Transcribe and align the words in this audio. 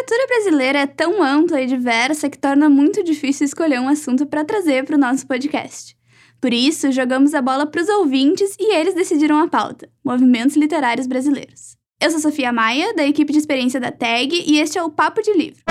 Literatura 0.00 0.26
brasileira 0.26 0.78
é 0.80 0.86
tão 0.86 1.22
ampla 1.22 1.60
e 1.60 1.66
diversa 1.66 2.30
que 2.30 2.38
torna 2.38 2.70
muito 2.70 3.02
difícil 3.02 3.44
escolher 3.44 3.80
um 3.80 3.88
assunto 3.88 4.24
para 4.24 4.44
trazer 4.44 4.84
para 4.84 4.96
o 4.96 4.98
nosso 4.98 5.26
podcast. 5.26 5.94
Por 6.40 6.54
isso, 6.54 6.90
jogamos 6.90 7.34
a 7.34 7.42
bola 7.42 7.66
para 7.66 7.82
os 7.82 7.88
ouvintes 7.88 8.56
e 8.58 8.74
eles 8.74 8.94
decidiram 8.94 9.38
a 9.38 9.48
pauta: 9.48 9.90
Movimentos 10.02 10.56
Literários 10.56 11.06
Brasileiros. 11.06 11.76
Eu 12.02 12.10
sou 12.10 12.18
Sofia 12.18 12.50
Maia, 12.50 12.94
da 12.94 13.06
equipe 13.06 13.30
de 13.30 13.38
experiência 13.38 13.78
da 13.78 13.92
TAG, 13.92 14.42
e 14.46 14.58
este 14.58 14.78
é 14.78 14.82
o 14.82 14.90
Papo 14.90 15.20
de 15.20 15.34
Livro. 15.34 15.62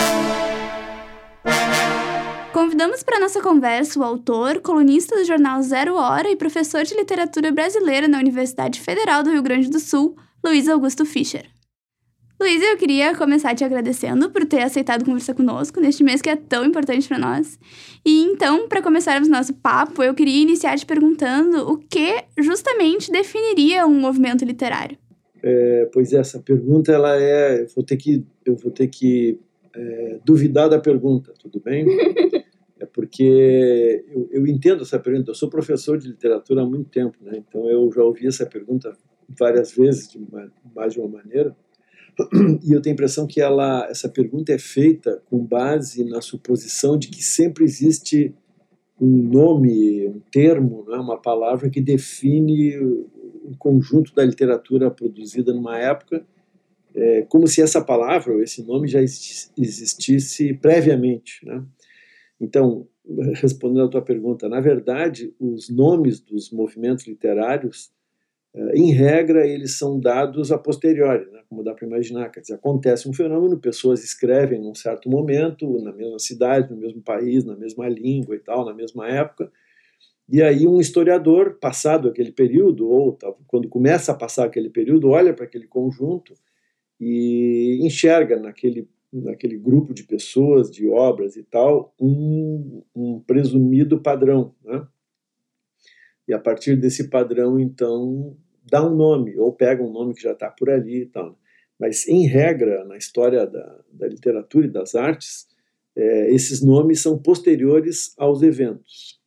Convidamos 2.54 3.02
para 3.02 3.20
nossa 3.20 3.42
conversa 3.42 4.00
o 4.00 4.04
autor, 4.04 4.62
colunista 4.62 5.16
do 5.16 5.26
jornal 5.26 5.62
Zero 5.64 5.96
Hora 5.96 6.30
e 6.30 6.36
professor 6.36 6.84
de 6.84 6.94
literatura 6.94 7.52
brasileira 7.52 8.08
na 8.08 8.20
Universidade 8.20 8.80
Federal 8.80 9.24
do 9.24 9.32
Rio 9.32 9.42
Grande 9.42 9.70
do 9.70 9.80
Sul, 9.80 10.16
Luiz 10.44 10.68
Augusto 10.68 11.04
Fischer. 11.04 11.50
Luiz, 12.42 12.64
eu 12.64 12.78
queria 12.78 13.14
começar 13.18 13.54
te 13.54 13.66
agradecendo 13.66 14.30
por 14.30 14.46
ter 14.46 14.62
aceitado 14.62 15.04
conversar 15.04 15.34
conosco 15.34 15.82
neste 15.82 16.06
mês 16.06 16.22
que 16.22 16.30
é 16.30 16.38
tão 16.38 16.64
importante 16.64 17.06
para 17.06 17.20
nós. 17.20 17.60
E 18.06 18.22
então, 18.22 18.66
para 18.70 18.82
começarmos 18.82 19.28
nosso 19.28 19.54
papo, 19.56 20.02
eu 20.02 20.14
queria 20.16 20.42
iniciar 20.42 20.78
te 20.78 20.86
perguntando 20.86 21.70
o 21.70 21.78
que 21.78 22.24
justamente 22.38 23.12
definiria 23.12 23.86
um 23.86 24.00
movimento 24.00 24.46
literário. 24.46 24.98
É, 25.44 25.90
pois 25.92 26.14
é, 26.14 26.18
essa 26.18 26.40
pergunta 26.40 26.94
ela 26.94 27.22
é, 27.22 27.64
eu 27.64 27.68
vou 27.76 27.84
ter 27.84 27.98
que, 27.98 28.26
eu 28.46 28.56
vou 28.56 28.72
ter 28.72 28.88
que 28.88 29.38
é, 29.76 30.20
duvidar 30.24 30.70
da 30.70 30.80
pergunta, 30.80 31.34
tudo 31.38 31.60
bem? 31.60 31.86
é 32.80 32.86
porque 32.86 34.06
eu, 34.14 34.30
eu, 34.32 34.48
entendo 34.48 34.84
essa 34.84 34.98
pergunta. 34.98 35.32
Eu 35.32 35.36
sou 35.36 35.50
professor 35.50 35.98
de 35.98 36.08
literatura 36.08 36.62
há 36.62 36.66
muito 36.66 36.90
tempo, 36.90 37.18
né? 37.22 37.34
Então 37.36 37.70
eu 37.70 37.92
já 37.92 38.02
ouvi 38.02 38.28
essa 38.28 38.46
pergunta 38.46 38.96
várias 39.28 39.74
vezes 39.74 40.08
de 40.08 40.18
uma, 40.18 40.50
mais 40.74 40.94
de 40.94 41.02
uma 41.02 41.10
maneira. 41.10 41.54
E 42.64 42.74
eu 42.74 42.82
tenho 42.82 42.94
a 42.94 42.96
impressão 42.96 43.26
que 43.26 43.42
ela, 43.42 43.88
essa 43.90 44.10
pergunta 44.10 44.52
é 44.52 44.58
feita 44.58 45.22
com 45.30 45.46
base 45.46 46.04
na 46.04 46.22
suposição 46.22 46.98
de 46.98 47.10
que 47.10 47.24
sempre 47.24 47.64
existe 47.64 48.34
um 49.00 49.08
nome, 49.08 50.08
um 50.08 50.20
termo, 50.32 50.86
é 50.90 50.98
uma 50.98 51.18
palavra 51.18 51.70
que 51.70 51.80
define 51.80 52.78
o 52.78 53.56
conjunto 53.58 54.14
da 54.14 54.26
literatura 54.26 54.92
produzida 54.92 55.54
numa 55.54 55.78
época, 55.80 56.26
é, 56.94 57.22
como 57.24 57.48
se 57.48 57.62
essa 57.62 57.82
palavra 57.82 58.34
ou 58.34 58.44
esse 58.44 58.62
nome 58.64 58.88
já 58.88 59.02
existisse 59.02 60.54
previamente. 60.56 61.46
Né? 61.46 61.64
Então, 62.42 62.88
respondendo 63.36 63.86
à 63.86 63.88
tua 63.88 64.02
pergunta, 64.02 64.50
na 64.50 64.60
verdade, 64.60 65.34
os 65.40 65.70
nomes 65.70 66.20
dos 66.20 66.52
movimentos 66.52 67.08
literários 67.08 67.92
em 68.74 68.92
regra, 68.92 69.48
eles 69.48 69.78
são 69.78 70.00
dados 70.00 70.52
a 70.52 70.58
posteriori, 70.58 71.30
né, 71.32 71.42
como 71.48 71.64
dá 71.64 71.74
para 71.74 71.86
imaginar. 71.86 72.30
Quer 72.30 72.42
dizer, 72.42 72.56
acontece 72.56 73.08
um 73.08 73.14
fenômeno, 73.14 73.60
pessoas 73.60 74.04
escrevem 74.04 74.60
num 74.60 74.74
certo 74.74 75.10
momento, 75.10 75.82
na 75.82 75.94
mesma 75.94 76.20
cidade, 76.20 76.72
no 76.72 76.78
mesmo 76.78 77.02
país, 77.02 77.46
na 77.46 77.56
mesma 77.56 77.88
língua 77.88 78.36
e 78.36 78.40
tal, 78.40 78.66
na 78.66 78.74
mesma 78.74 79.08
época, 79.08 79.52
e 80.32 80.44
aí 80.44 80.68
um 80.68 80.80
historiador, 80.80 81.58
passado 81.60 82.08
aquele 82.08 82.32
período, 82.32 82.88
ou 82.88 83.18
quando 83.48 83.68
começa 83.68 84.12
a 84.12 84.16
passar 84.16 84.46
aquele 84.46 84.70
período, 84.70 85.10
olha 85.10 85.34
para 85.34 85.46
aquele 85.46 85.66
conjunto 85.66 86.36
e 87.00 87.80
enxerga 87.82 88.40
naquele, 88.40 88.88
naquele 89.12 89.58
grupo 89.58 89.92
de 89.92 90.04
pessoas, 90.04 90.70
de 90.70 90.88
obras 90.88 91.36
e 91.36 91.42
tal, 91.42 91.96
um, 92.00 92.84
um 92.96 93.20
presumido 93.20 94.02
padrão, 94.02 94.54
né? 94.64 94.86
E 96.28 96.34
a 96.34 96.38
partir 96.38 96.76
desse 96.76 97.10
padrão, 97.10 97.60
então, 97.60 98.38
dá 98.64 98.86
um 98.86 98.96
nome, 98.96 99.38
ou 99.38 99.52
pega 99.52 99.84
um 99.84 99.92
nome 99.92 100.14
que 100.14 100.22
já 100.22 100.32
está 100.32 100.50
por 100.50 100.70
ali 100.70 101.02
e 101.02 101.06
tal. 101.06 101.30
Né? 101.30 101.36
Mas, 101.80 102.08
em 102.08 102.28
regra, 102.28 102.84
na 102.86 102.98
história 102.98 103.46
da, 103.48 103.80
da 103.92 104.08
literatura 104.08 104.68
e 104.68 104.72
das 104.72 104.96
artes, 104.96 105.48
é, 105.96 106.34
esses 106.34 106.62
nomes 106.62 107.02
são 107.02 107.18
posteriores 107.18 108.14
aos 108.18 108.42
eventos. 108.42 109.20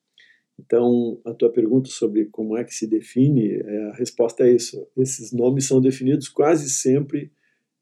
Então, 0.58 1.20
a 1.24 1.32
tua 1.32 1.50
pergunta 1.50 1.88
sobre 1.88 2.26
como 2.26 2.56
é 2.56 2.64
que 2.64 2.74
se 2.74 2.86
define, 2.86 3.56
é, 3.56 3.84
a 3.90 3.94
resposta 3.94 4.44
é 4.44 4.52
isso. 4.52 4.86
Esses 4.96 5.32
nomes 5.32 5.66
são 5.66 5.80
definidos 5.80 6.28
quase 6.28 6.70
sempre 6.70 7.32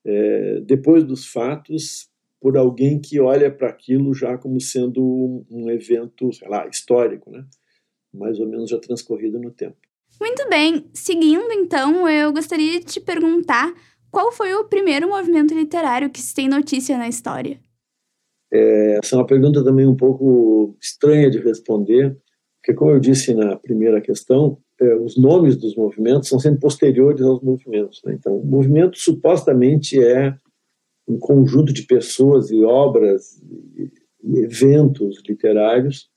é, 0.05 0.61
depois 0.61 1.05
dos 1.05 1.27
fatos 1.27 2.09
por 2.41 2.56
alguém 2.56 2.99
que 2.99 3.21
olha 3.21 3.50
para 3.50 3.69
aquilo 3.69 4.15
já 4.15 4.38
como 4.38 4.59
sendo 4.61 5.44
um, 5.50 5.71
evento, 5.71 6.32
sei 6.32 6.49
lá, 6.49 6.67
histórico, 6.67 7.31
né? 7.31 7.44
mais 8.12 8.41
ou 8.41 8.49
menos 8.49 8.71
já 8.71 8.78
transcorrido 8.78 9.38
no 9.38 9.50
tempo. 9.50 9.77
Muito 10.20 10.47
bem, 10.50 10.84
seguindo 10.92 11.50
então, 11.50 12.06
eu 12.06 12.31
gostaria 12.31 12.78
de 12.78 12.84
te 12.84 13.00
perguntar 13.00 13.72
qual 14.10 14.31
foi 14.31 14.53
o 14.53 14.64
primeiro 14.64 15.08
movimento 15.08 15.54
literário 15.54 16.10
que 16.10 16.20
se 16.20 16.34
tem 16.34 16.47
notícia 16.47 16.98
na 16.98 17.08
história? 17.08 17.58
É, 18.53 18.98
essa 18.98 19.14
é 19.14 19.19
uma 19.19 19.26
pergunta 19.26 19.64
também 19.64 19.86
um 19.86 19.97
pouco 19.97 20.76
estranha 20.78 21.31
de 21.31 21.38
responder, 21.38 22.19
porque, 22.60 22.75
como 22.76 22.91
eu 22.91 23.00
disse 23.00 23.32
na 23.32 23.56
primeira 23.56 23.98
questão, 24.00 24.58
é, 24.78 24.94
os 24.97 25.16
nomes 25.16 25.56
dos 25.56 25.75
movimentos 25.75 26.28
são 26.28 26.38
sempre 26.38 26.60
posteriores 26.60 27.22
aos 27.22 27.41
movimentos. 27.41 28.02
Né? 28.04 28.12
Então, 28.12 28.37
o 28.37 28.44
movimento 28.44 28.98
supostamente 28.98 30.02
é 30.02 30.37
um 31.08 31.19
conjunto 31.19 31.72
de 31.72 31.84
pessoas 31.84 32.50
e 32.50 32.62
obras 32.62 33.41
e 34.22 34.38
eventos 34.38 35.22
literários 35.26 36.09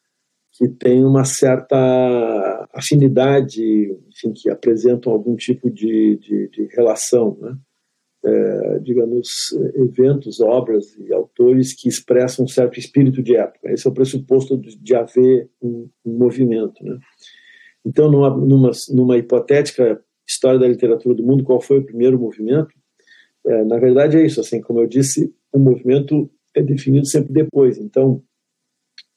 que 0.53 0.68
têm 0.68 1.03
uma 1.03 1.25
certa 1.25 2.68
afinidade, 2.74 3.64
enfim, 4.08 4.34
que 4.34 4.50
apresentam 4.50 5.12
algum 5.12 5.36
tipo 5.36 5.69
de, 5.69 6.18
de, 6.18 6.47
de 6.50 6.68
relação, 6.75 7.38
né? 7.41 7.58
É, 8.25 8.80
digamos, 8.80 9.52
eventos, 9.75 10.40
obras 10.40 10.96
e 10.97 11.14
autores 11.14 11.74
que 11.74 11.90
expressam 11.90 12.46
um 12.46 12.47
certo 12.47 12.80
espírito 12.80 13.22
de 13.22 13.36
época. 13.36 13.69
Esse 13.69 13.86
é 13.86 13.90
o 13.90 13.94
pressuposto 13.94 14.58
de, 14.58 14.96
haver 14.96 15.50
um, 15.62 15.90
um, 16.06 16.18
movimento. 16.18 16.81
Né? 16.85 16.97
Então, 17.85 18.09
numa, 18.09 18.30
numa, 18.30 18.72
numa, 18.91 19.18
hipotética 19.18 20.02
história 20.25 20.58
da 20.58 20.70
literatura 20.70 21.14
do 21.14 21.22
mundo, 21.22 21.44
qual 21.44 21.59
foi 21.59 21.80
o 21.80 21.85
primeiro 21.85 22.18
movimento? 22.18 22.74
É, 23.46 23.66
na 23.66 23.78
verdade, 23.78 24.16
é 24.16 24.25
isso. 24.25 24.40
Assim, 24.40 24.62
como 24.62 24.80
eu 24.80 24.88
disse, 24.88 25.35
o 25.52 25.59
movimento 25.59 26.31
é 26.56 26.62
definido 26.62 27.06
sempre 27.06 27.34
depois. 27.34 27.78
Então, 27.78 28.24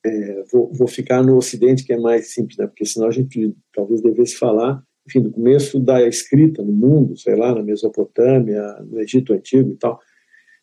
é, 0.06 0.44
vou, 0.52 0.72
vou, 0.72 0.86
ficar 0.86 1.22
no 1.22 1.36
Ocidente, 1.36 1.84
que 1.84 1.92
é 1.92 1.98
mais 1.98 2.32
simples, 2.32 2.56
né? 2.56 2.66
porque 2.66 2.84
senão 2.84 3.08
a 3.08 3.10
gente 3.10 3.54
talvez 3.74 4.00
devesse 4.00 4.36
falar, 4.36 4.80
enfim, 5.06 5.20
do 5.20 5.32
começo 5.32 5.80
da 5.80 6.06
escrita 6.06 6.62
no 6.62 6.72
mundo, 6.72 7.16
sei 7.16 7.34
lá, 7.34 7.52
na 7.52 7.62
Mesopotâmia, 7.62 8.62
no 8.84 9.00
Egito 9.00 9.32
Antigo 9.32 9.72
e 9.72 9.76
tal. 9.76 9.98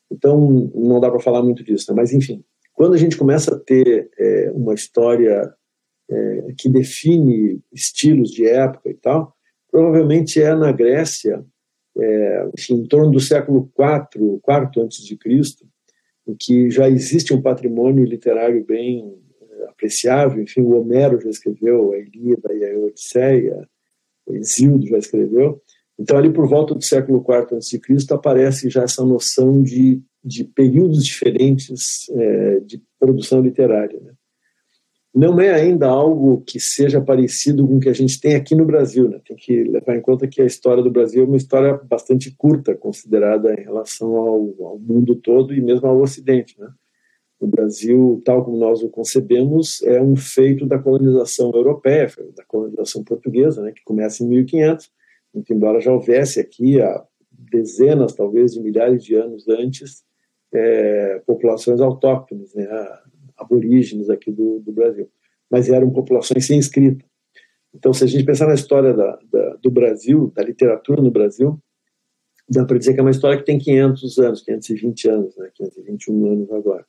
Então, 0.09 0.71
não 0.73 0.99
dá 0.99 1.11
para 1.11 1.19
falar 1.19 1.43
muito 1.43 1.63
disso, 1.63 1.91
né? 1.91 1.95
mas 1.99 2.13
enfim, 2.13 2.43
quando 2.73 2.93
a 2.93 2.97
gente 2.97 3.17
começa 3.17 3.53
a 3.53 3.59
ter 3.59 4.09
é, 4.17 4.51
uma 4.53 4.73
história 4.73 5.53
é, 6.09 6.53
que 6.57 6.69
define 6.69 7.61
estilos 7.71 8.31
de 8.31 8.47
época 8.47 8.89
e 8.89 8.93
tal, 8.93 9.35
provavelmente 9.69 10.41
é 10.41 10.55
na 10.55 10.71
Grécia, 10.71 11.43
é, 11.99 12.49
enfim, 12.57 12.75
em 12.75 12.87
torno 12.87 13.11
do 13.11 13.19
século 13.19 13.69
IV, 13.77 14.39
IV 14.47 14.83
antes 14.83 15.03
de 15.03 15.17
Cristo, 15.17 15.67
em 16.27 16.35
que 16.39 16.69
já 16.69 16.89
existe 16.89 17.33
um 17.33 17.41
patrimônio 17.41 18.05
literário 18.05 18.63
bem 18.65 19.21
apreciável. 19.69 20.41
Enfim, 20.41 20.61
o 20.61 20.79
Homero 20.79 21.19
já 21.19 21.29
escreveu 21.29 21.93
a 21.93 21.97
Ilíada 21.97 22.53
e 22.53 22.65
a 22.65 22.79
Odisseia, 22.79 23.67
o 24.25 24.35
Exildo 24.35 24.87
já 24.87 24.97
escreveu. 24.97 25.61
Então, 25.97 26.17
ali 26.17 26.31
por 26.31 26.47
volta 26.47 26.73
do 26.73 26.83
século 26.83 27.23
IV 27.27 27.57
a.C., 27.57 27.79
aparece 28.11 28.69
já 28.69 28.83
essa 28.83 29.05
noção 29.05 29.61
de, 29.61 30.01
de 30.23 30.43
períodos 30.43 31.03
diferentes 31.03 32.09
é, 32.09 32.59
de 32.61 32.81
produção 32.99 33.41
literária. 33.41 33.99
Né? 33.99 34.13
Não 35.13 35.39
é 35.39 35.53
ainda 35.53 35.87
algo 35.87 36.41
que 36.41 36.59
seja 36.59 36.99
parecido 36.99 37.67
com 37.67 37.77
o 37.77 37.79
que 37.79 37.89
a 37.89 37.93
gente 37.93 38.19
tem 38.19 38.33
aqui 38.33 38.55
no 38.55 38.65
Brasil. 38.65 39.07
Né? 39.07 39.21
Tem 39.23 39.37
que 39.37 39.63
levar 39.63 39.95
em 39.95 40.01
conta 40.01 40.27
que 40.27 40.41
a 40.41 40.45
história 40.45 40.81
do 40.81 40.89
Brasil 40.89 41.23
é 41.23 41.27
uma 41.27 41.37
história 41.37 41.79
bastante 41.83 42.33
curta, 42.35 42.75
considerada 42.75 43.53
em 43.53 43.63
relação 43.63 44.15
ao, 44.15 44.55
ao 44.65 44.79
mundo 44.79 45.15
todo 45.15 45.53
e 45.53 45.61
mesmo 45.61 45.87
ao 45.87 46.01
Ocidente. 46.01 46.59
Né? 46.59 46.67
O 47.43 47.47
Brasil, 47.47 48.21
tal 48.23 48.45
como 48.45 48.57
nós 48.57 48.81
o 48.81 48.87
concebemos, 48.87 49.83
é 49.83 50.01
um 50.01 50.15
feito 50.15 50.65
da 50.65 50.79
colonização 50.79 51.51
europeia, 51.53 52.09
da 52.37 52.45
colonização 52.45 53.03
portuguesa, 53.03 53.61
né, 53.61 53.73
que 53.73 53.83
começa 53.83 54.23
em 54.23 54.29
1500, 54.29 54.89
embora 55.49 55.81
já 55.81 55.91
houvesse 55.91 56.39
aqui 56.39 56.81
há 56.81 57.03
dezenas, 57.29 58.13
talvez, 58.13 58.53
de 58.53 58.61
milhares 58.61 59.03
de 59.03 59.15
anos 59.15 59.45
antes, 59.49 60.05
é, 60.53 61.21
populações 61.27 61.81
autóctones, 61.81 62.53
né, 62.55 62.65
aborígenes 63.35 64.09
aqui 64.09 64.31
do, 64.31 64.59
do, 64.59 64.71
Brasil. 64.71 65.11
Mas 65.51 65.67
eram 65.67 65.91
populações 65.91 66.47
sem 66.47 66.57
escrita. 66.57 67.03
Então, 67.75 67.91
se 67.91 68.05
a 68.05 68.07
gente 68.07 68.23
pensar 68.23 68.47
na 68.47 68.53
história 68.53 68.93
da, 68.93 69.19
da, 69.29 69.55
do 69.55 69.69
Brasil, 69.69 70.31
da 70.33 70.43
literatura 70.43 71.01
no 71.01 71.11
Brasil, 71.11 71.59
dá 72.49 72.63
para 72.63 72.77
dizer 72.77 72.93
que 72.93 73.01
é 73.01 73.03
uma 73.03 73.11
história 73.11 73.37
que 73.37 73.43
tem 73.43 73.59
500 73.59 74.17
anos, 74.19 74.41
520 74.43 75.09
anos, 75.09 75.35
né, 75.35 75.49
521 75.53 76.31
anos 76.31 76.49
agora. 76.49 76.85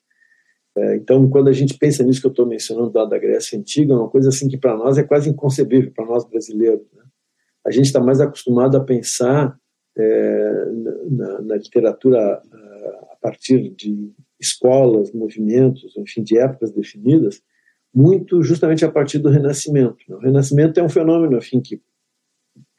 É, 0.76 0.96
então, 0.96 1.28
quando 1.30 1.48
a 1.48 1.52
gente 1.52 1.78
pensa 1.78 2.02
nisso 2.02 2.20
que 2.20 2.26
eu 2.26 2.30
estou 2.30 2.46
mencionando 2.46 2.90
da 2.90 3.18
Grécia 3.18 3.58
Antiga, 3.58 3.92
é 3.92 3.96
uma 3.96 4.08
coisa 4.08 4.28
assim 4.28 4.48
que 4.48 4.56
para 4.56 4.76
nós 4.76 4.98
é 4.98 5.04
quase 5.04 5.30
inconcebível, 5.30 5.92
para 5.92 6.04
nós 6.04 6.24
brasileiros. 6.24 6.86
Né? 6.92 7.02
A 7.64 7.70
gente 7.70 7.86
está 7.86 8.00
mais 8.00 8.20
acostumado 8.20 8.76
a 8.76 8.84
pensar 8.84 9.56
é, 9.96 10.64
na, 11.10 11.42
na, 11.42 11.56
literatura 11.56 12.42
a 13.12 13.16
partir 13.20 13.70
de 13.70 14.12
escolas, 14.40 15.12
movimentos, 15.12 15.96
enfim, 15.96 16.22
de 16.22 16.36
épocas 16.36 16.72
definidas, 16.72 17.40
muito 17.94 18.42
justamente 18.42 18.84
a 18.84 18.90
partir 18.90 19.18
do 19.18 19.30
Renascimento. 19.30 20.04
Né? 20.08 20.16
O 20.16 20.18
Renascimento 20.18 20.80
é 20.80 20.82
um 20.82 20.88
fenômeno, 20.88 21.38
enfim, 21.38 21.60
que 21.60 21.80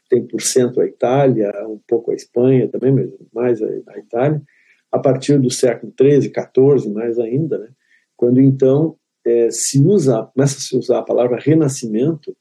tem 0.10 0.28
por 0.28 0.42
cento 0.42 0.82
a 0.82 0.86
Itália, 0.86 1.52
um 1.68 1.80
pouco 1.88 2.12
a 2.12 2.14
Espanha 2.14 2.68
também, 2.68 2.92
mas 2.92 3.10
mais 3.34 3.62
a, 3.62 3.68
a 3.68 3.98
Itália, 3.98 4.42
a 4.92 5.00
partir 5.00 5.40
do 5.40 5.50
século 5.50 5.94
XIII, 6.00 6.32
XIV, 6.32 6.94
mais 6.94 7.18
ainda, 7.18 7.58
né? 7.58 7.70
Quando 8.16 8.42
então 8.42 8.96
é, 9.26 9.50
se 9.50 9.80
usa, 9.80 10.30
começa 10.34 10.58
a 10.58 10.62
se 10.62 10.78
usar 10.78 11.00
a 11.00 11.04
palavra 11.04 11.40
renascimento, 11.40 12.36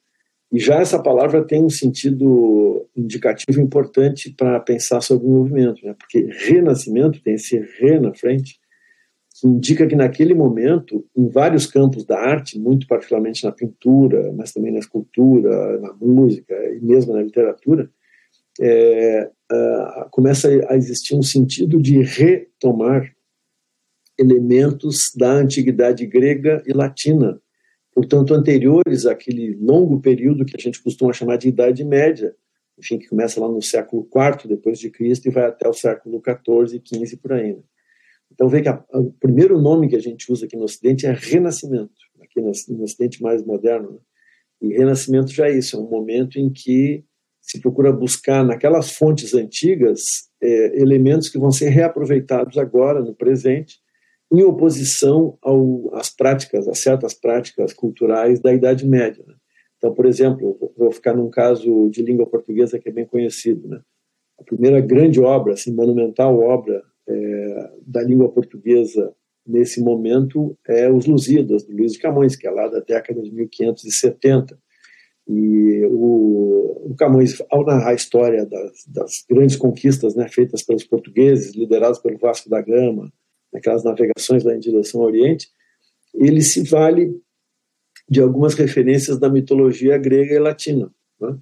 e 0.52 0.58
já 0.58 0.76
essa 0.76 1.02
palavra 1.02 1.44
tem 1.44 1.64
um 1.64 1.70
sentido 1.70 2.88
indicativo 2.96 3.60
importante 3.60 4.32
para 4.36 4.60
pensar 4.60 5.00
sobre 5.00 5.26
o 5.26 5.30
movimento, 5.30 5.84
né? 5.84 5.96
porque 5.98 6.28
renascimento 6.46 7.20
tem 7.22 7.34
esse 7.34 7.58
re 7.78 7.98
na 7.98 8.14
frente, 8.14 8.60
que 9.40 9.48
indica 9.48 9.86
que 9.86 9.96
naquele 9.96 10.32
momento, 10.32 11.04
em 11.16 11.28
vários 11.28 11.66
campos 11.66 12.04
da 12.04 12.18
arte, 12.18 12.58
muito 12.58 12.86
particularmente 12.86 13.42
na 13.42 13.50
pintura, 13.50 14.32
mas 14.32 14.52
também 14.52 14.72
na 14.72 14.78
escultura, 14.78 15.80
na 15.80 15.92
música 15.94 16.54
e 16.72 16.80
mesmo 16.80 17.14
na 17.14 17.22
literatura, 17.22 17.90
é, 18.60 19.28
uh, 19.50 20.10
começa 20.10 20.48
a 20.68 20.76
existir 20.76 21.16
um 21.16 21.22
sentido 21.22 21.82
de 21.82 22.00
retomar 22.00 23.13
elementos 24.18 25.12
da 25.16 25.32
antiguidade 25.32 26.06
grega 26.06 26.62
e 26.66 26.72
latina, 26.72 27.40
portanto 27.92 28.34
anteriores 28.34 29.06
àquele 29.06 29.56
longo 29.56 30.00
período 30.00 30.44
que 30.44 30.56
a 30.56 30.60
gente 30.60 30.82
costuma 30.82 31.12
chamar 31.12 31.36
de 31.36 31.48
Idade 31.48 31.84
Média, 31.84 32.34
enfim, 32.78 32.98
que 32.98 33.08
começa 33.08 33.40
lá 33.40 33.48
no 33.48 33.62
século 33.62 34.08
IV 34.14 34.48
depois 34.48 34.78
de 34.78 34.90
Cristo 34.90 35.28
e 35.28 35.30
vai 35.30 35.44
até 35.44 35.68
o 35.68 35.72
século 35.72 36.20
XIV 36.20 36.82
XV 36.84 37.16
por 37.18 37.32
aí. 37.32 37.54
Né? 37.54 37.62
Então 38.32 38.48
vê 38.48 38.62
que 38.62 38.68
a, 38.68 38.84
a, 38.92 38.98
o 38.98 39.12
primeiro 39.12 39.60
nome 39.60 39.88
que 39.88 39.96
a 39.96 40.00
gente 40.00 40.30
usa 40.30 40.46
aqui 40.46 40.56
no 40.56 40.64
Ocidente 40.64 41.06
é 41.06 41.12
Renascimento, 41.12 41.92
aqui 42.20 42.40
no, 42.40 42.50
no 42.70 42.84
Ocidente 42.84 43.22
mais 43.22 43.44
moderno. 43.44 43.92
Né? 43.92 43.98
E 44.62 44.78
Renascimento 44.78 45.32
já 45.32 45.48
é 45.48 45.56
isso, 45.56 45.76
é 45.76 45.78
um 45.78 45.88
momento 45.88 46.38
em 46.38 46.50
que 46.50 47.04
se 47.40 47.60
procura 47.60 47.92
buscar 47.92 48.42
naquelas 48.42 48.92
fontes 48.92 49.34
antigas 49.34 50.00
é, 50.42 50.80
elementos 50.80 51.28
que 51.28 51.38
vão 51.38 51.52
ser 51.52 51.68
reaproveitados 51.68 52.56
agora, 52.56 53.02
no 53.02 53.14
presente, 53.14 53.78
em 54.32 54.42
oposição 54.42 55.38
ao, 55.42 55.94
às 55.94 56.10
práticas, 56.10 56.66
a 56.68 56.74
certas 56.74 57.14
práticas 57.14 57.72
culturais 57.72 58.40
da 58.40 58.52
Idade 58.52 58.86
Média. 58.86 59.24
Né? 59.26 59.34
Então, 59.78 59.94
por 59.94 60.06
exemplo, 60.06 60.58
vou 60.76 60.90
ficar 60.90 61.14
num 61.14 61.30
caso 61.30 61.88
de 61.90 62.02
língua 62.02 62.26
portuguesa 62.26 62.78
que 62.78 62.88
é 62.88 62.92
bem 62.92 63.06
conhecido. 63.06 63.68
Né? 63.68 63.80
A 64.38 64.42
primeira 64.42 64.80
grande 64.80 65.20
obra, 65.20 65.52
assim, 65.52 65.74
monumental 65.74 66.38
obra 66.38 66.82
é, 67.06 67.70
da 67.86 68.02
língua 68.02 68.30
portuguesa 68.30 69.14
nesse 69.46 69.80
momento 69.80 70.56
é 70.66 70.90
Os 70.90 71.06
Lusíadas, 71.06 71.64
do 71.64 71.76
Luiz 71.76 71.92
de 71.92 71.98
Camões, 71.98 72.34
que 72.34 72.46
é 72.46 72.50
lá 72.50 72.66
da 72.68 72.80
década 72.80 73.22
de 73.22 73.30
1570. 73.30 74.58
E 75.28 75.86
o, 75.86 76.90
o 76.90 76.94
Camões, 76.98 77.42
ao 77.50 77.64
narrar 77.64 77.90
a 77.90 77.94
história 77.94 78.44
das, 78.44 78.84
das 78.86 79.24
grandes 79.28 79.56
conquistas 79.56 80.14
né, 80.14 80.28
feitas 80.28 80.62
pelos 80.62 80.84
portugueses, 80.84 81.54
liderados 81.54 81.98
pelo 81.98 82.18
Vasco 82.18 82.48
da 82.48 82.60
Gama, 82.60 83.12
naquelas 83.54 83.84
navegações 83.84 84.42
lá 84.42 84.54
em 84.54 84.58
direção 84.58 85.00
ao 85.00 85.06
Oriente, 85.06 85.48
ele 86.12 86.42
se 86.42 86.62
vale 86.68 87.16
de 88.08 88.20
algumas 88.20 88.54
referências 88.54 89.18
da 89.18 89.30
mitologia 89.30 89.96
grega 89.96 90.34
e 90.34 90.38
latina. 90.38 90.90
Né? 91.20 91.38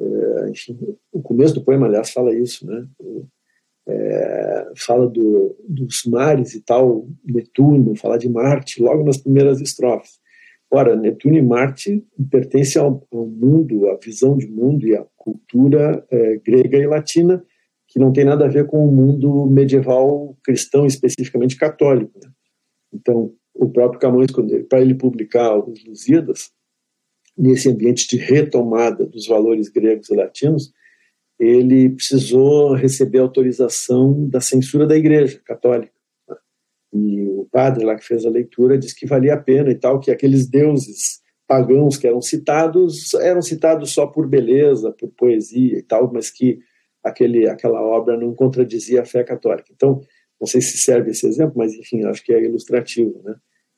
É, 0.00 0.50
enfim, 0.50 0.78
o 1.12 1.22
começo 1.22 1.54
do 1.54 1.62
poema, 1.62 1.86
aliás, 1.86 2.10
fala 2.10 2.34
isso, 2.34 2.66
né? 2.66 2.86
É, 3.88 4.72
fala 4.76 5.08
do, 5.08 5.56
dos 5.68 6.04
mares 6.06 6.54
e 6.54 6.60
tal, 6.60 7.06
Netuno, 7.24 7.94
fala 7.94 8.18
de 8.18 8.28
Marte, 8.28 8.82
logo 8.82 9.04
nas 9.04 9.18
primeiras 9.18 9.60
estrofes. 9.60 10.18
Ora, 10.68 10.96
Netuno 10.96 11.36
e 11.36 11.42
Marte 11.42 12.04
pertencem 12.28 12.82
ao, 12.82 13.06
ao 13.12 13.26
mundo, 13.26 13.88
à 13.88 13.96
visão 13.96 14.36
de 14.36 14.48
mundo 14.48 14.86
e 14.86 14.96
à 14.96 15.06
cultura 15.16 16.04
é, 16.10 16.36
grega 16.38 16.78
e 16.78 16.86
latina, 16.86 17.44
que 17.96 18.00
não 18.00 18.12
tem 18.12 18.26
nada 18.26 18.44
a 18.44 18.48
ver 18.48 18.66
com 18.66 18.86
o 18.86 18.92
mundo 18.92 19.46
medieval 19.46 20.36
cristão, 20.44 20.84
especificamente 20.84 21.56
católico. 21.56 22.12
Né? 22.22 22.30
Então, 22.92 23.32
o 23.54 23.70
próprio 23.70 23.98
Camões, 23.98 24.30
para 24.68 24.82
ele 24.82 24.94
publicar 24.94 25.56
os 25.56 25.82
Lusíadas, 25.82 26.50
nesse 27.38 27.70
ambiente 27.70 28.06
de 28.06 28.18
retomada 28.18 29.06
dos 29.06 29.26
valores 29.26 29.70
gregos 29.70 30.10
e 30.10 30.14
latinos, 30.14 30.74
ele 31.40 31.88
precisou 31.88 32.74
receber 32.74 33.20
autorização 33.20 34.28
da 34.28 34.42
censura 34.42 34.86
da 34.86 34.94
Igreja 34.94 35.40
Católica. 35.42 35.94
Né? 36.28 36.36
E 36.92 37.28
o 37.30 37.48
padre 37.50 37.82
lá 37.82 37.96
que 37.96 38.04
fez 38.04 38.26
a 38.26 38.30
leitura 38.30 38.76
disse 38.76 38.94
que 38.94 39.06
valia 39.06 39.32
a 39.32 39.42
pena 39.42 39.70
e 39.70 39.74
tal, 39.74 40.00
que 40.00 40.10
aqueles 40.10 40.46
deuses 40.46 41.22
pagãos 41.48 41.96
que 41.96 42.06
eram 42.06 42.20
citados 42.20 43.14
eram 43.14 43.40
citados 43.40 43.94
só 43.94 44.06
por 44.06 44.28
beleza, 44.28 44.92
por 44.92 45.08
poesia 45.16 45.78
e 45.78 45.82
tal, 45.82 46.12
mas 46.12 46.30
que 46.30 46.58
aquele, 47.06 47.48
aquela 47.48 47.80
obra 47.80 48.16
não 48.16 48.34
contradizia 48.34 49.02
a 49.02 49.04
fé 49.04 49.22
católica. 49.22 49.70
Então, 49.74 50.00
não 50.40 50.46
sei 50.46 50.60
se 50.60 50.78
serve 50.78 51.10
esse 51.10 51.26
exemplo, 51.26 51.54
mas 51.56 51.74
enfim, 51.74 52.04
acho 52.04 52.22
que 52.22 52.32
é 52.32 52.42
ilustrativo. 52.42 53.22
Né? 53.24 53.34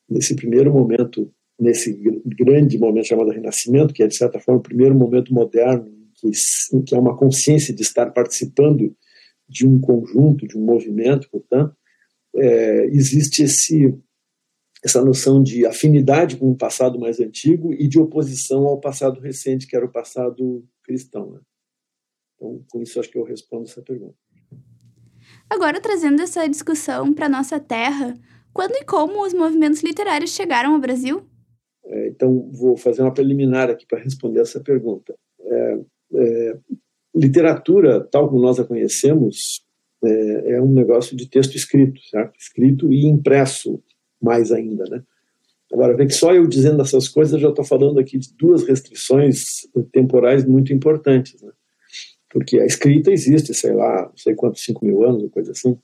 Nesse 0.08 0.34
primeiro 0.34 0.72
momento, 0.72 1.32
nesse 1.58 1.92
grande 2.24 2.78
momento 2.78 3.08
chamado 3.08 3.30
Renascimento, 3.30 3.94
que 3.94 4.02
é 4.02 4.06
de 4.06 4.16
certa 4.16 4.40
forma 4.40 4.60
o 4.60 4.62
primeiro 4.62 4.94
momento 4.94 5.32
moderno, 5.32 5.90
que, 6.14 6.30
que 6.86 6.94
é 6.94 6.98
uma 6.98 7.16
consciência 7.16 7.74
de 7.74 7.82
estar 7.82 8.10
participando 8.10 8.94
de 9.48 9.66
um 9.66 9.80
conjunto, 9.80 10.46
de 10.46 10.58
um 10.58 10.64
movimento, 10.64 11.28
portanto, 11.30 11.74
é, 12.36 12.86
existe 12.86 13.42
esse, 13.42 13.94
essa 14.84 15.02
noção 15.04 15.42
de 15.42 15.64
afinidade 15.64 16.36
com 16.36 16.50
o 16.50 16.56
passado 16.56 16.98
mais 16.98 17.20
antigo 17.20 17.72
e 17.72 17.88
de 17.88 17.98
oposição 17.98 18.66
ao 18.66 18.80
passado 18.80 19.20
recente, 19.20 19.66
que 19.66 19.76
era 19.76 19.86
o 19.86 19.92
passado 19.92 20.64
cristão. 20.82 21.32
Né? 21.32 21.40
Então, 22.38 22.64
com 22.70 22.80
isso, 22.80 23.00
acho 23.00 23.10
que 23.10 23.18
eu 23.18 23.24
respondo 23.24 23.64
essa 23.64 23.82
pergunta. 23.82 24.14
Agora, 25.50 25.80
trazendo 25.80 26.22
essa 26.22 26.46
discussão 26.48 27.12
para 27.12 27.28
nossa 27.28 27.58
terra, 27.58 28.14
quando 28.52 28.76
e 28.76 28.84
como 28.84 29.24
os 29.26 29.34
movimentos 29.34 29.82
literários 29.82 30.30
chegaram 30.30 30.74
ao 30.74 30.80
Brasil? 30.80 31.26
É, 31.84 32.08
então, 32.08 32.48
vou 32.52 32.76
fazer 32.76 33.02
uma 33.02 33.12
preliminar 33.12 33.68
aqui 33.68 33.84
para 33.86 33.98
responder 33.98 34.40
essa 34.40 34.60
pergunta. 34.60 35.14
É, 35.40 35.80
é, 36.14 36.58
literatura, 37.14 38.00
tal 38.00 38.28
como 38.28 38.40
nós 38.40 38.60
a 38.60 38.64
conhecemos, 38.64 39.64
é, 40.04 40.52
é, 40.52 40.62
um 40.62 40.72
negócio 40.72 41.16
de 41.16 41.28
texto 41.28 41.56
escrito, 41.56 42.00
certo? 42.08 42.38
Escrito 42.38 42.92
e 42.92 43.06
impresso, 43.06 43.82
mais 44.22 44.52
ainda, 44.52 44.84
né? 44.84 45.02
Agora, 45.72 45.96
vê 45.96 46.06
que 46.06 46.14
só 46.14 46.32
eu 46.32 46.46
dizendo 46.46 46.80
essas 46.80 47.08
coisas, 47.08 47.34
eu 47.34 47.40
já 47.40 47.48
estou 47.50 47.64
falando 47.64 47.98
aqui 47.98 48.16
de 48.16 48.34
duas 48.36 48.64
restrições 48.64 49.66
temporais 49.92 50.44
muito 50.44 50.72
importantes, 50.72 51.40
né? 51.42 51.50
Porque 52.30 52.58
a 52.58 52.66
escrita 52.66 53.10
existe, 53.10 53.54
sei 53.54 53.72
lá, 53.72 54.06
não 54.08 54.16
sei 54.16 54.34
quantos, 54.34 54.62
5 54.64 54.84
mil 54.84 55.02
anos, 55.04 55.30
coisa 55.30 55.52
assim, 55.52 55.78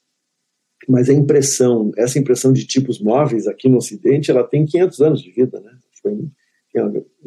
mas 0.89 1.09
a 1.09 1.15
impressão, 1.15 1.93
essa 1.97 2.19
impressão 2.19 2.53
de 2.53 2.67
tipos 2.67 3.01
móveis 3.01 3.47
aqui 3.47 3.69
no 3.69 3.79
Ocidente, 3.79 4.31
ela 4.31 4.45
tem 4.45 4.67
500 4.67 5.01
anos 5.01 5.23
de 5.23 5.31
vida, 5.31 5.61
né? 5.61 5.73
Foi 6.03 6.19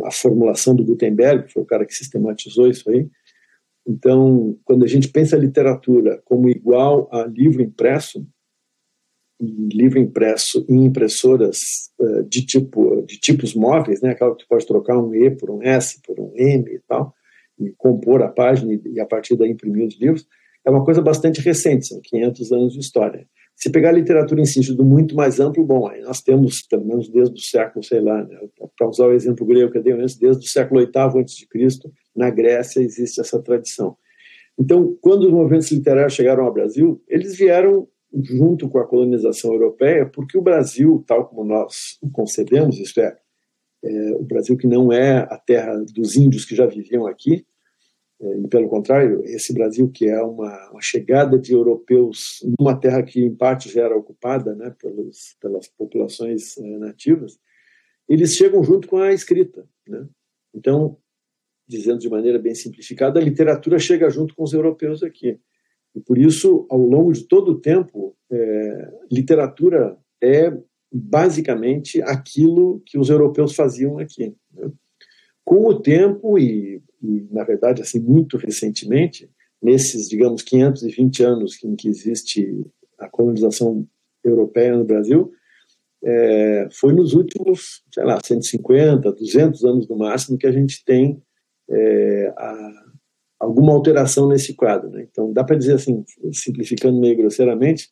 a 0.03 0.11
formulação 0.11 0.75
do 0.75 0.83
Gutenberg, 0.83 1.51
foi 1.51 1.63
o 1.63 1.65
cara 1.65 1.85
que 1.85 1.93
sistematizou 1.93 2.67
isso 2.67 2.89
aí. 2.89 3.07
Então, 3.87 4.57
quando 4.65 4.83
a 4.83 4.87
gente 4.87 5.07
pensa 5.07 5.35
a 5.35 5.39
literatura 5.39 6.21
como 6.25 6.49
igual 6.49 7.09
a 7.11 7.25
livro 7.25 7.61
impresso, 7.61 8.27
livro 9.39 9.97
impresso 9.99 10.65
em 10.67 10.83
impressoras 10.83 11.91
uh, 11.99 12.23
de 12.23 12.45
tipo 12.45 13.03
de 13.03 13.17
tipos 13.17 13.53
móveis, 13.53 14.01
né, 14.01 14.09
aquela 14.09 14.35
que 14.35 14.43
tu 14.43 14.47
pode 14.49 14.67
trocar 14.67 14.97
um 14.97 15.15
E 15.15 15.31
por 15.31 15.49
um 15.49 15.61
S, 15.61 16.01
por 16.01 16.19
um 16.19 16.33
M 16.35 16.69
e 16.69 16.79
tal, 16.87 17.13
e 17.59 17.71
compor 17.77 18.21
a 18.21 18.27
página 18.27 18.79
e 18.85 18.99
a 18.99 19.05
partir 19.05 19.35
daí 19.35 19.51
imprimir 19.51 19.87
os 19.87 19.99
livros, 19.99 20.27
é 20.65 20.69
uma 20.69 20.83
coisa 20.83 21.01
bastante 21.01 21.41
recente, 21.41 21.87
são 21.87 22.01
500 22.01 22.51
anos 22.51 22.73
de 22.73 22.79
história. 22.79 23.25
Se 23.55 23.71
pegar 23.71 23.89
a 23.89 23.93
literatura 23.93 24.39
em 24.39 24.45
sentido 24.45 24.85
muito 24.85 25.15
mais 25.15 25.39
amplo, 25.39 25.65
bom, 25.65 25.87
aí 25.87 26.01
nós 26.01 26.21
temos, 26.21 26.61
pelo 26.61 26.85
menos 26.85 27.09
desde 27.09 27.35
o 27.35 27.41
século, 27.41 27.83
sei 27.83 28.01
lá, 28.01 28.23
né, 28.23 28.37
para 28.77 28.87
usar 28.87 29.07
o 29.07 29.13
exemplo 29.13 29.45
grego 29.45 29.71
que 29.71 29.79
eu 29.79 29.83
dei 29.83 29.93
antes, 29.93 30.15
desde 30.15 30.45
o 30.45 30.49
século 30.49 30.81
VIII 30.81 30.91
a.C., 30.95 31.89
na 32.15 32.29
Grécia 32.29 32.81
existe 32.81 33.19
essa 33.19 33.41
tradição. 33.41 33.97
Então, 34.59 34.95
quando 35.01 35.23
os 35.23 35.31
movimentos 35.31 35.71
literários 35.71 36.13
chegaram 36.13 36.43
ao 36.43 36.53
Brasil, 36.53 37.01
eles 37.07 37.35
vieram 37.35 37.87
junto 38.13 38.69
com 38.69 38.79
a 38.79 38.87
colonização 38.87 39.53
europeia, 39.53 40.05
porque 40.05 40.37
o 40.37 40.41
Brasil, 40.41 41.03
tal 41.07 41.27
como 41.27 41.43
nós 41.43 41.97
o 42.01 42.09
concebemos, 42.09 42.79
isto 42.79 42.99
é, 42.99 43.15
é 43.83 44.11
o 44.11 44.23
Brasil 44.23 44.57
que 44.57 44.67
não 44.67 44.91
é 44.91 45.19
a 45.19 45.37
terra 45.37 45.75
dos 45.93 46.15
índios 46.15 46.45
que 46.45 46.55
já 46.55 46.65
viviam 46.65 47.05
aqui, 47.05 47.45
é, 48.19 48.47
pelo 48.47 48.67
contrário, 48.67 49.23
esse 49.25 49.53
Brasil 49.53 49.89
que 49.89 50.07
é 50.07 50.21
uma, 50.21 50.71
uma, 50.71 50.81
chegada 50.81 51.37
de 51.37 51.53
europeus 51.53 52.39
numa 52.59 52.75
terra 52.75 53.03
que 53.03 53.21
em 53.21 53.33
parte 53.33 53.69
já 53.69 53.83
era 53.83 53.95
ocupada 53.95 54.55
né, 54.55 54.75
pelos, 54.81 55.35
pelas 55.39 55.67
populações 55.67 56.57
é, 56.57 56.77
nativas, 56.79 57.39
eles 58.09 58.35
chegam 58.35 58.63
junto 58.63 58.87
com 58.87 58.97
a 58.97 59.13
escrita. 59.13 59.67
Né? 59.87 60.07
Então, 60.53 60.97
dizendo 61.67 61.99
de 61.99 62.09
maneira 62.09 62.39
bem 62.39 62.55
simplificada, 62.55 63.19
a 63.19 63.23
literatura 63.23 63.77
chega 63.77 64.09
junto 64.09 64.33
com 64.33 64.43
os 64.43 64.53
europeus 64.53 65.03
aqui. 65.03 65.39
E 65.93 65.99
por 65.99 66.17
isso, 66.17 66.65
ao 66.69 66.79
longo 66.79 67.11
de 67.11 67.23
todo 67.27 67.51
o 67.51 67.59
tempo, 67.59 68.15
é, 68.31 68.91
literatura 69.11 69.95
é 70.21 70.51
basicamente 70.91 72.01
aquilo 72.01 72.81
que 72.85 72.97
os 72.97 73.09
europeus 73.09 73.55
faziam 73.55 73.99
aqui. 73.99 74.35
Né? 74.53 74.71
Com 75.43 75.65
o 75.67 75.79
tempo 75.79 76.37
e, 76.37 76.81
e, 77.01 77.27
na 77.31 77.43
verdade, 77.43 77.81
assim 77.81 77.99
muito 77.99 78.37
recentemente, 78.37 79.29
nesses, 79.61 80.07
digamos, 80.07 80.41
520 80.43 81.23
anos 81.23 81.63
em 81.63 81.75
que 81.75 81.87
existe 81.87 82.65
a 82.99 83.07
colonização 83.07 83.87
europeia 84.23 84.75
no 84.75 84.85
Brasil, 84.85 85.31
é, 86.03 86.67
foi 86.71 86.93
nos 86.93 87.13
últimos, 87.13 87.83
sei 87.93 88.03
lá, 88.03 88.19
150, 88.23 89.11
200 89.11 89.63
anos 89.65 89.87
no 89.87 89.97
máximo 89.97 90.37
que 90.37 90.47
a 90.47 90.51
gente 90.51 90.83
tem 90.85 91.21
é, 91.69 92.33
a, 92.37 92.85
alguma 93.39 93.73
alteração 93.73 94.27
nesse 94.27 94.53
quadro. 94.53 94.89
Né? 94.89 95.07
Então, 95.09 95.31
dá 95.33 95.43
para 95.43 95.57
dizer 95.57 95.73
assim, 95.73 96.03
simplificando 96.31 96.99
meio 96.99 97.17
grosseiramente, 97.17 97.89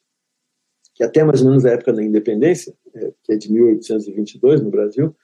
que 0.96 1.04
até 1.04 1.24
mais 1.24 1.42
ou 1.42 1.50
menos 1.50 1.66
a 1.66 1.72
época 1.72 1.94
da 1.94 2.02
independência, 2.02 2.74
é, 2.96 3.12
que 3.24 3.34
é 3.34 3.36
de 3.36 3.52
1822 3.52 4.62
no 4.62 4.72
Brasil, 4.72 5.16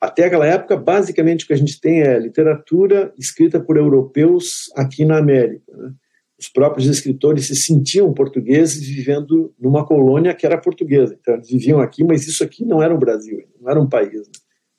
até 0.00 0.24
aquela 0.24 0.46
época, 0.46 0.76
basicamente 0.76 1.44
o 1.44 1.48
que 1.48 1.52
a 1.52 1.56
gente 1.56 1.80
tem 1.80 2.02
é 2.02 2.18
literatura 2.18 3.12
escrita 3.18 3.58
por 3.58 3.76
europeus 3.76 4.70
aqui 4.76 5.04
na 5.04 5.18
América. 5.18 5.76
Né? 5.76 5.92
Os 6.38 6.48
próprios 6.48 6.86
escritores 6.86 7.48
se 7.48 7.56
sentiam 7.56 8.14
portugueses 8.14 8.86
vivendo 8.86 9.52
numa 9.58 9.84
colônia 9.84 10.34
que 10.34 10.46
era 10.46 10.56
portuguesa. 10.56 11.18
Então, 11.20 11.34
eles 11.34 11.48
viviam 11.48 11.80
aqui, 11.80 12.04
mas 12.04 12.28
isso 12.28 12.44
aqui 12.44 12.64
não 12.64 12.80
era 12.80 12.94
o 12.94 12.98
Brasil, 12.98 13.42
não 13.60 13.68
era 13.68 13.80
um 13.80 13.88
país, 13.88 14.12
né? 14.12 14.32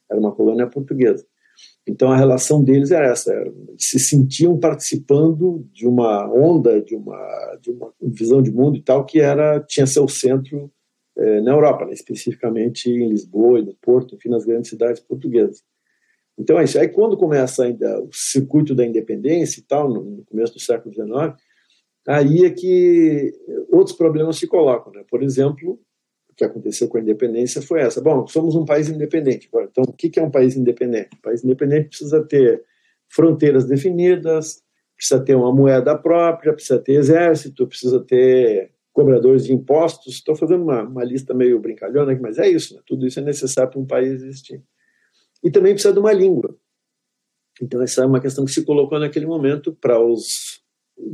era 0.09 0.19
uma 0.19 0.33
colônia 0.33 0.67
portuguesa. 0.67 1.25
Então 1.89 2.11
a 2.11 2.17
relação 2.17 2.63
deles 2.63 2.91
era 2.91 3.07
essa, 3.07 3.33
se 3.77 3.99
sentiam 3.99 4.57
participando 4.59 5.67
de 5.73 5.87
uma 5.87 6.31
onda, 6.31 6.79
de 6.81 6.95
uma, 6.95 7.57
de 7.61 7.71
uma 7.71 7.91
visão 7.99 8.41
de 8.41 8.51
mundo 8.51 8.77
e 8.77 8.81
tal 8.81 9.05
que 9.05 9.19
era 9.19 9.59
tinha 9.59 9.87
seu 9.87 10.07
centro 10.07 10.71
eh, 11.17 11.41
na 11.41 11.51
Europa, 11.51 11.85
né? 11.85 11.93
especificamente 11.93 12.89
em 12.89 13.09
Lisboa 13.09 13.59
e 13.59 13.65
no 13.65 13.73
Porto, 13.81 14.15
enfim, 14.15 14.29
nas 14.29 14.45
grandes 14.45 14.69
cidades 14.69 15.01
portuguesas. 15.01 15.63
Então 16.37 16.59
é 16.59 16.63
isso. 16.63 16.77
Aí 16.79 16.87
quando 16.87 17.17
começa 17.17 17.63
ainda 17.63 17.99
o 18.01 18.09
circuito 18.13 18.75
da 18.75 18.85
independência 18.85 19.59
e 19.59 19.63
tal, 19.63 19.89
no 19.89 20.23
começo 20.25 20.53
do 20.53 20.59
século 20.59 20.93
XIX, 20.93 21.35
aí 22.07 22.45
é 22.45 22.51
que 22.51 23.33
outros 23.71 23.97
problemas 23.97 24.37
se 24.37 24.47
colocam. 24.47 24.93
Né? 24.93 25.03
Por 25.09 25.23
exemplo, 25.23 25.79
que 26.39 26.45
aconteceu 26.45 26.87
com 26.87 26.97
a 26.97 27.01
independência 27.01 27.61
foi 27.61 27.81
essa. 27.81 28.01
Bom, 28.01 28.25
somos 28.25 28.55
um 28.55 28.65
país 28.65 28.89
independente. 28.89 29.49
Então, 29.53 29.83
o 29.83 29.93
que 29.93 30.17
é 30.17 30.23
um 30.23 30.31
país 30.31 30.55
independente? 30.55 31.09
Um 31.15 31.21
país 31.21 31.43
independente 31.43 31.89
precisa 31.89 32.23
ter 32.23 32.63
fronteiras 33.09 33.65
definidas, 33.65 34.63
precisa 34.95 35.21
ter 35.21 35.35
uma 35.35 35.53
moeda 35.53 35.97
própria, 35.97 36.53
precisa 36.53 36.79
ter 36.79 36.93
exército, 36.93 37.67
precisa 37.67 37.99
ter 37.99 38.71
cobradores 38.93 39.45
de 39.45 39.53
impostos. 39.53 40.15
Estou 40.15 40.35
fazendo 40.35 40.63
uma, 40.63 40.83
uma 40.83 41.03
lista 41.03 41.33
meio 41.33 41.59
brincalhona, 41.59 42.17
mas 42.19 42.37
é 42.37 42.47
isso. 42.47 42.75
Né? 42.75 42.81
Tudo 42.85 43.05
isso 43.05 43.19
é 43.19 43.23
necessário 43.23 43.69
para 43.71 43.79
um 43.79 43.85
país 43.85 44.23
existir. 44.23 44.63
E 45.43 45.51
também 45.51 45.73
precisa 45.73 45.93
de 45.93 45.99
uma 45.99 46.13
língua. 46.13 46.57
Então, 47.61 47.81
essa 47.81 48.01
é 48.01 48.05
uma 48.05 48.21
questão 48.21 48.45
que 48.45 48.51
se 48.51 48.63
colocou 48.63 48.97
naquele 48.97 49.25
momento 49.25 49.73
para 49.73 49.99
os 49.99 50.61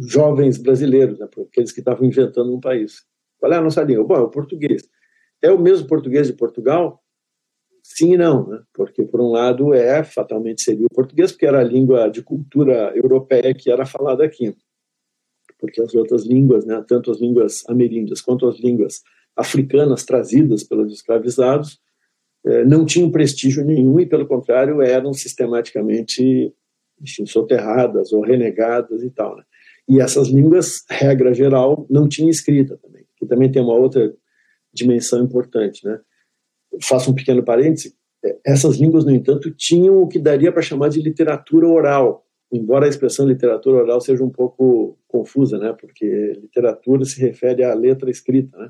jovens 0.08 0.60
brasileiros, 0.60 1.18
né? 1.18 1.26
para 1.26 1.44
aqueles 1.44 1.72
que 1.72 1.80
estavam 1.80 2.06
inventando 2.06 2.56
um 2.56 2.60
país. 2.60 3.04
Qual 3.40 3.52
é 3.52 3.58
a 3.58 3.62
nossa 3.62 3.84
língua? 3.84 4.04
Bom, 4.04 4.16
é 4.16 4.20
o 4.20 4.30
português. 4.30 4.84
É 5.46 5.52
o 5.52 5.60
mesmo 5.60 5.88
português 5.88 6.26
de 6.26 6.34
Portugal? 6.34 7.00
Sim 7.84 8.14
e 8.14 8.18
não, 8.18 8.48
né? 8.48 8.64
porque 8.74 9.04
por 9.04 9.22
um 9.22 9.30
lado 9.30 9.72
é 9.72 10.04
fatalmente 10.04 10.64
seria 10.64 10.88
o 10.88 10.94
português, 10.94 11.32
porque 11.32 11.46
era 11.46 11.60
a 11.60 11.64
língua 11.64 12.10
de 12.10 12.24
cultura 12.24 12.92
europeia 12.96 13.54
que 13.54 13.70
era 13.70 13.86
falada 13.86 14.26
aqui, 14.26 14.56
porque 15.60 15.80
as 15.80 15.94
outras 15.94 16.26
línguas, 16.26 16.66
né, 16.66 16.84
tanto 16.88 17.12
as 17.12 17.22
línguas 17.22 17.62
ameríndias 17.70 18.22
quanto 18.22 18.48
as 18.48 18.60
línguas 18.60 19.04
africanas 19.36 20.04
trazidas 20.04 20.64
pelos 20.64 20.92
escravizados, 20.92 21.80
eh, 22.44 22.66
não 22.66 22.86
tinham 22.86 23.12
prestígio 23.12 23.64
nenhum 23.64 24.00
e, 24.00 24.06
pelo 24.08 24.26
contrário, 24.26 24.82
eram 24.82 25.14
sistematicamente 25.14 26.52
enfim, 27.00 27.28
soterradas 27.28 28.12
ou 28.12 28.22
renegadas 28.22 29.04
e 29.04 29.12
tal. 29.12 29.36
Né? 29.36 29.44
E 29.88 30.02
essas 30.02 30.28
línguas, 30.30 30.84
regra 30.90 31.36
geral, 31.36 31.86
não 31.88 32.10
tinham 32.10 32.32
escrita 32.32 32.78
também, 32.78 33.06
que 33.16 33.28
também 33.28 33.52
tem 33.52 33.62
uma 33.62 33.76
outra 33.76 34.12
dimensão 34.76 35.24
importante. 35.24 35.86
Né? 35.86 36.00
Faço 36.84 37.10
um 37.10 37.16
pequeno 37.16 37.44
parêntese. 37.44 37.96
É, 38.24 38.38
essas 38.46 38.78
línguas, 38.78 39.06
no 39.06 39.12
entanto, 39.12 39.50
tinham 39.52 40.02
o 40.02 40.08
que 40.08 40.20
daria 40.20 40.52
para 40.52 40.62
chamar 40.62 40.90
de 40.90 41.02
literatura 41.02 41.68
oral, 41.68 42.26
embora 42.52 42.86
a 42.86 42.90
expressão 42.90 43.28
literatura 43.28 43.78
oral 43.78 44.02
seja 44.02 44.24
um 44.24 44.30
pouco 44.30 45.00
confusa, 45.08 45.58
né? 45.58 45.74
porque 45.80 46.34
literatura 46.40 47.06
se 47.06 47.20
refere 47.20 47.64
à 47.64 47.74
letra 47.74 48.10
escrita. 48.10 48.58
Né? 48.58 48.70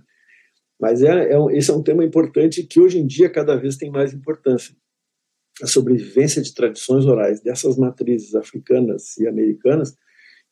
Mas 0.79 1.01
é, 1.01 1.31
é 1.31 1.39
um, 1.39 1.49
esse 1.49 1.71
é 1.71 1.73
um 1.73 1.83
tema 1.83 2.03
importante 2.05 2.63
que 2.63 2.79
hoje 2.79 2.99
em 2.99 3.07
dia 3.07 3.29
cada 3.29 3.55
vez 3.55 3.75
tem 3.77 3.89
mais 3.89 4.13
importância. 4.13 4.75
A 5.61 5.67
sobrevivência 5.67 6.41
de 6.41 6.53
tradições 6.53 7.05
orais 7.05 7.41
dessas 7.41 7.77
matrizes 7.77 8.35
africanas 8.35 9.17
e 9.17 9.27
americanas 9.27 9.95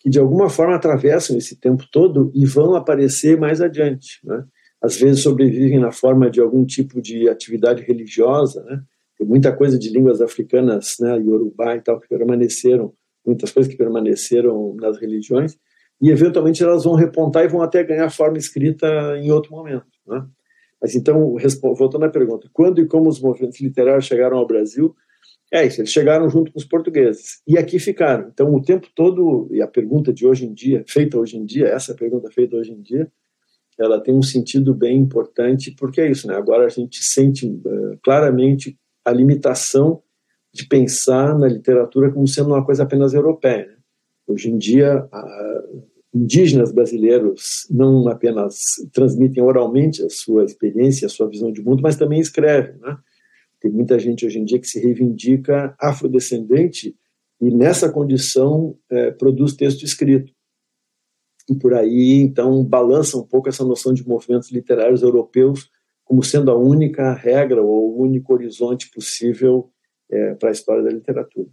que 0.04 0.10
de 0.10 0.20
alguma 0.20 0.50
forma 0.50 0.76
atravessam 0.76 1.38
esse 1.38 1.56
tempo 1.56 1.86
todo 1.90 2.30
e 2.36 2.46
vão 2.46 2.76
aparecer 2.76 3.40
mais 3.40 3.62
adiante. 3.62 4.20
Né? 4.24 4.46
Às 4.84 4.98
vezes 5.00 5.24
sobrevivem 5.24 5.80
na 5.80 5.94
forma 5.94 6.30
de 6.30 6.42
algum 6.42 6.66
tipo 6.66 7.02
de 7.02 7.30
atividade 7.30 7.82
religiosa, 7.82 8.62
né? 8.66 8.84
Tem 9.18 9.26
muita 9.26 9.56
coisa 9.56 9.80
de 9.80 9.90
línguas 9.90 10.20
africanas, 10.22 10.98
né, 11.00 11.18
Yorubá 11.18 11.78
e 11.78 11.82
tal, 11.82 12.00
que 12.02 12.10
permaneceram, 12.10 12.94
muitas 13.26 13.52
coisas 13.52 13.72
que 13.72 13.78
permaneceram 13.78 14.76
nas 14.76 15.00
religiões, 15.00 15.56
e 16.02 16.10
eventualmente 16.10 16.62
elas 16.62 16.84
vão 16.84 16.96
repontar 16.96 17.46
e 17.46 17.48
vão 17.48 17.62
até 17.62 17.82
ganhar 17.82 18.10
forma 18.10 18.38
escrita 18.38 18.86
em 19.18 19.32
outro 19.32 19.52
momento, 19.52 19.86
né? 20.06 20.26
Mas 20.82 20.96
então, 20.96 21.38
voltando 21.78 22.04
à 22.04 22.10
pergunta, 22.10 22.50
quando 22.52 22.82
e 22.82 22.86
como 22.86 23.08
os 23.08 23.22
movimentos 23.22 23.62
literários 23.62 24.04
chegaram 24.04 24.38
ao 24.38 24.46
Brasil? 24.46 24.94
É 25.50 25.66
isso, 25.66 25.80
eles 25.80 25.92
chegaram 25.92 26.30
junto 26.30 26.52
com 26.52 26.60
os 26.60 26.66
portugueses 26.66 27.42
e 27.48 27.58
aqui 27.58 27.80
ficaram. 27.80 28.28
Então, 28.34 28.54
o 28.54 28.62
tempo 28.62 28.88
todo, 28.94 29.48
e 29.52 29.62
a 29.62 29.68
pergunta 29.68 30.12
de 30.12 30.26
hoje 30.26 30.46
em 30.46 30.54
dia, 30.54 30.84
feita 30.86 31.18
hoje 31.18 31.38
em 31.38 31.46
dia, 31.46 31.68
essa 31.68 31.94
pergunta 31.94 32.30
feita 32.32 32.58
hoje 32.58 32.74
em 32.74 32.82
dia, 32.82 33.10
ela 33.80 34.00
tem 34.00 34.14
um 34.14 34.22
sentido 34.22 34.74
bem 34.74 34.98
importante, 34.98 35.72
porque 35.78 36.02
é 36.02 36.12
isso, 36.12 36.28
né? 36.28 36.36
Agora 36.36 36.66
a 36.66 36.70
gente 36.70 37.04
sente 37.04 37.48
uh, 37.48 37.98
claramente 38.04 38.78
a 39.06 39.12
limitação 39.12 40.02
de 40.54 40.68
pensar 40.68 41.38
na 41.38 41.48
literatura 41.48 42.12
como 42.12 42.28
sendo 42.28 42.50
uma 42.50 42.64
coisa 42.64 42.84
apenas 42.84 43.14
europeia. 43.14 43.66
Né? 43.66 43.76
Hoje 44.28 44.50
em 44.50 44.58
dia, 44.58 45.08
indígenas 46.14 46.72
brasileiros 46.72 47.68
não 47.70 48.08
apenas 48.08 48.56
transmitem 48.94 49.44
oralmente 49.44 50.04
a 50.04 50.10
sua 50.10 50.46
experiência, 50.46 51.08
a 51.08 51.10
sua 51.10 51.28
visão 51.28 51.52
de 51.52 51.62
mundo, 51.62 51.82
mas 51.82 51.96
também 51.96 52.20
escrevem, 52.20 52.80
né? 52.80 52.98
Tem 53.60 53.72
muita 53.72 53.98
gente 53.98 54.26
hoje 54.26 54.40
em 54.40 54.44
dia 54.44 54.60
que 54.60 54.68
se 54.68 54.80
reivindica 54.80 55.74
afrodescendente 55.80 56.96
e 57.42 57.50
nessa 57.50 57.90
condição 57.90 58.78
eh, 58.90 59.12
produz 59.12 59.54
texto 59.54 59.84
escrito 59.84 60.33
por 61.60 61.74
aí 61.74 62.22
então 62.22 62.64
balança 62.64 63.18
um 63.18 63.26
pouco 63.26 63.50
essa 63.50 63.66
noção 63.66 63.94
de 63.94 64.08
movimentos 64.08 64.52
literários 64.52 65.02
europeus 65.02 65.70
como 66.04 66.24
sendo 66.24 66.52
a 66.52 66.58
única 66.58 67.14
regra 67.14 67.62
ou 67.62 67.98
o 67.98 68.02
único 68.02 68.34
horizonte 68.34 68.90
possível 68.92 69.70
é, 70.12 70.36
para 70.36 70.50
a 70.50 70.52
história 70.52 70.84
da 70.84 70.90
literatura. 70.90 71.48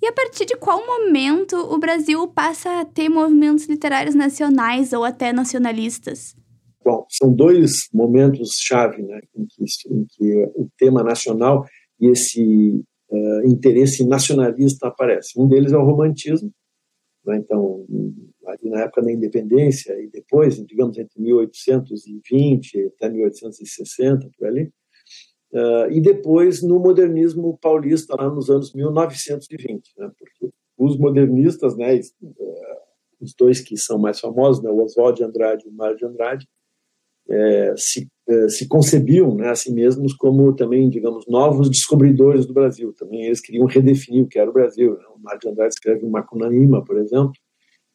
E 0.00 0.06
a 0.06 0.12
partir 0.12 0.46
de 0.46 0.56
qual 0.56 0.84
momento 0.86 1.56
o 1.56 1.78
Brasil 1.78 2.26
passa 2.28 2.80
a 2.80 2.84
ter 2.84 3.08
movimentos 3.08 3.66
literários 3.66 4.14
nacionais 4.14 4.92
ou 4.92 5.04
até 5.04 5.32
nacionalistas? 5.32 6.36
Bom, 6.84 7.04
são 7.10 7.32
dois 7.32 7.88
momentos 7.92 8.50
chave 8.60 9.02
né, 9.02 9.20
em, 9.36 9.44
que, 9.44 9.64
em 9.90 10.06
que 10.08 10.52
o 10.54 10.68
tema 10.78 11.02
nacional 11.02 11.64
e 12.00 12.08
esse 12.10 12.80
uh, 13.10 13.48
interesse 13.48 14.06
nacionalista 14.06 14.86
aparece. 14.86 15.38
Um 15.38 15.48
deles 15.48 15.72
é 15.72 15.76
o 15.76 15.84
romantismo, 15.84 16.50
né? 17.28 17.36
Então, 17.36 17.86
ali 18.46 18.70
na 18.70 18.80
época 18.80 19.02
da 19.02 19.12
independência 19.12 19.92
e 20.00 20.08
depois, 20.08 20.56
digamos, 20.66 20.96
entre 20.96 21.20
1820 21.20 22.86
até 22.86 23.10
1860, 23.10 24.30
por 24.36 24.46
ali, 24.46 24.72
uh, 25.52 25.90
e 25.90 26.00
depois 26.00 26.62
no 26.62 26.78
modernismo 26.80 27.58
paulista, 27.58 28.16
lá 28.16 28.30
nos 28.30 28.48
anos 28.48 28.72
1920, 28.72 29.92
né? 29.98 30.10
porque 30.18 30.50
os 30.78 30.96
modernistas, 30.96 31.76
né, 31.76 31.96
eh, 31.96 32.02
os 33.20 33.34
dois 33.34 33.60
que 33.60 33.76
são 33.76 33.98
mais 33.98 34.20
famosos, 34.20 34.62
né, 34.62 34.70
o 34.70 34.80
Oswald 34.80 35.18
de 35.18 35.24
Andrade 35.24 35.66
e 35.66 35.68
o 35.68 35.72
Mário 35.72 35.96
de 35.96 36.06
Andrade, 36.06 36.46
é, 37.28 37.74
se, 37.76 38.08
se 38.48 38.68
concebiam 38.68 39.34
né, 39.34 39.48
a 39.48 39.54
si 39.54 39.72
mesmos 39.72 40.14
como 40.14 40.54
também, 40.54 40.88
digamos, 40.90 41.26
novos 41.26 41.70
descobridores 41.70 42.44
do 42.44 42.52
Brasil. 42.52 42.92
Também 42.92 43.24
eles 43.24 43.40
queriam 43.40 43.66
redefinir 43.66 44.22
o 44.22 44.28
que 44.28 44.38
era 44.38 44.50
o 44.50 44.52
Brasil. 44.52 44.98
Né? 44.98 45.04
O 45.14 45.18
Mário 45.18 45.40
de 45.40 45.48
Andrade 45.48 45.72
escreve 45.74 46.04
o 46.04 46.10
Macunaíma, 46.10 46.84
por 46.84 46.98
exemplo, 46.98 47.32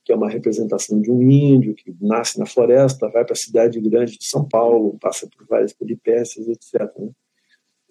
que 0.04 0.12
é 0.12 0.16
uma 0.16 0.30
representação 0.30 1.00
de 1.00 1.12
um 1.12 1.22
índio 1.22 1.76
que 1.76 1.96
nasce 2.02 2.40
na 2.40 2.46
floresta, 2.46 3.10
vai 3.10 3.24
para 3.24 3.34
a 3.34 3.38
cidade 3.38 3.80
grande 3.80 4.18
de 4.18 4.26
São 4.26 4.48
Paulo, 4.48 4.98
passa 5.00 5.30
por 5.30 5.46
várias 5.46 5.72
peripécias, 5.72 6.48
etc. 6.48 6.92
Né? 6.98 7.12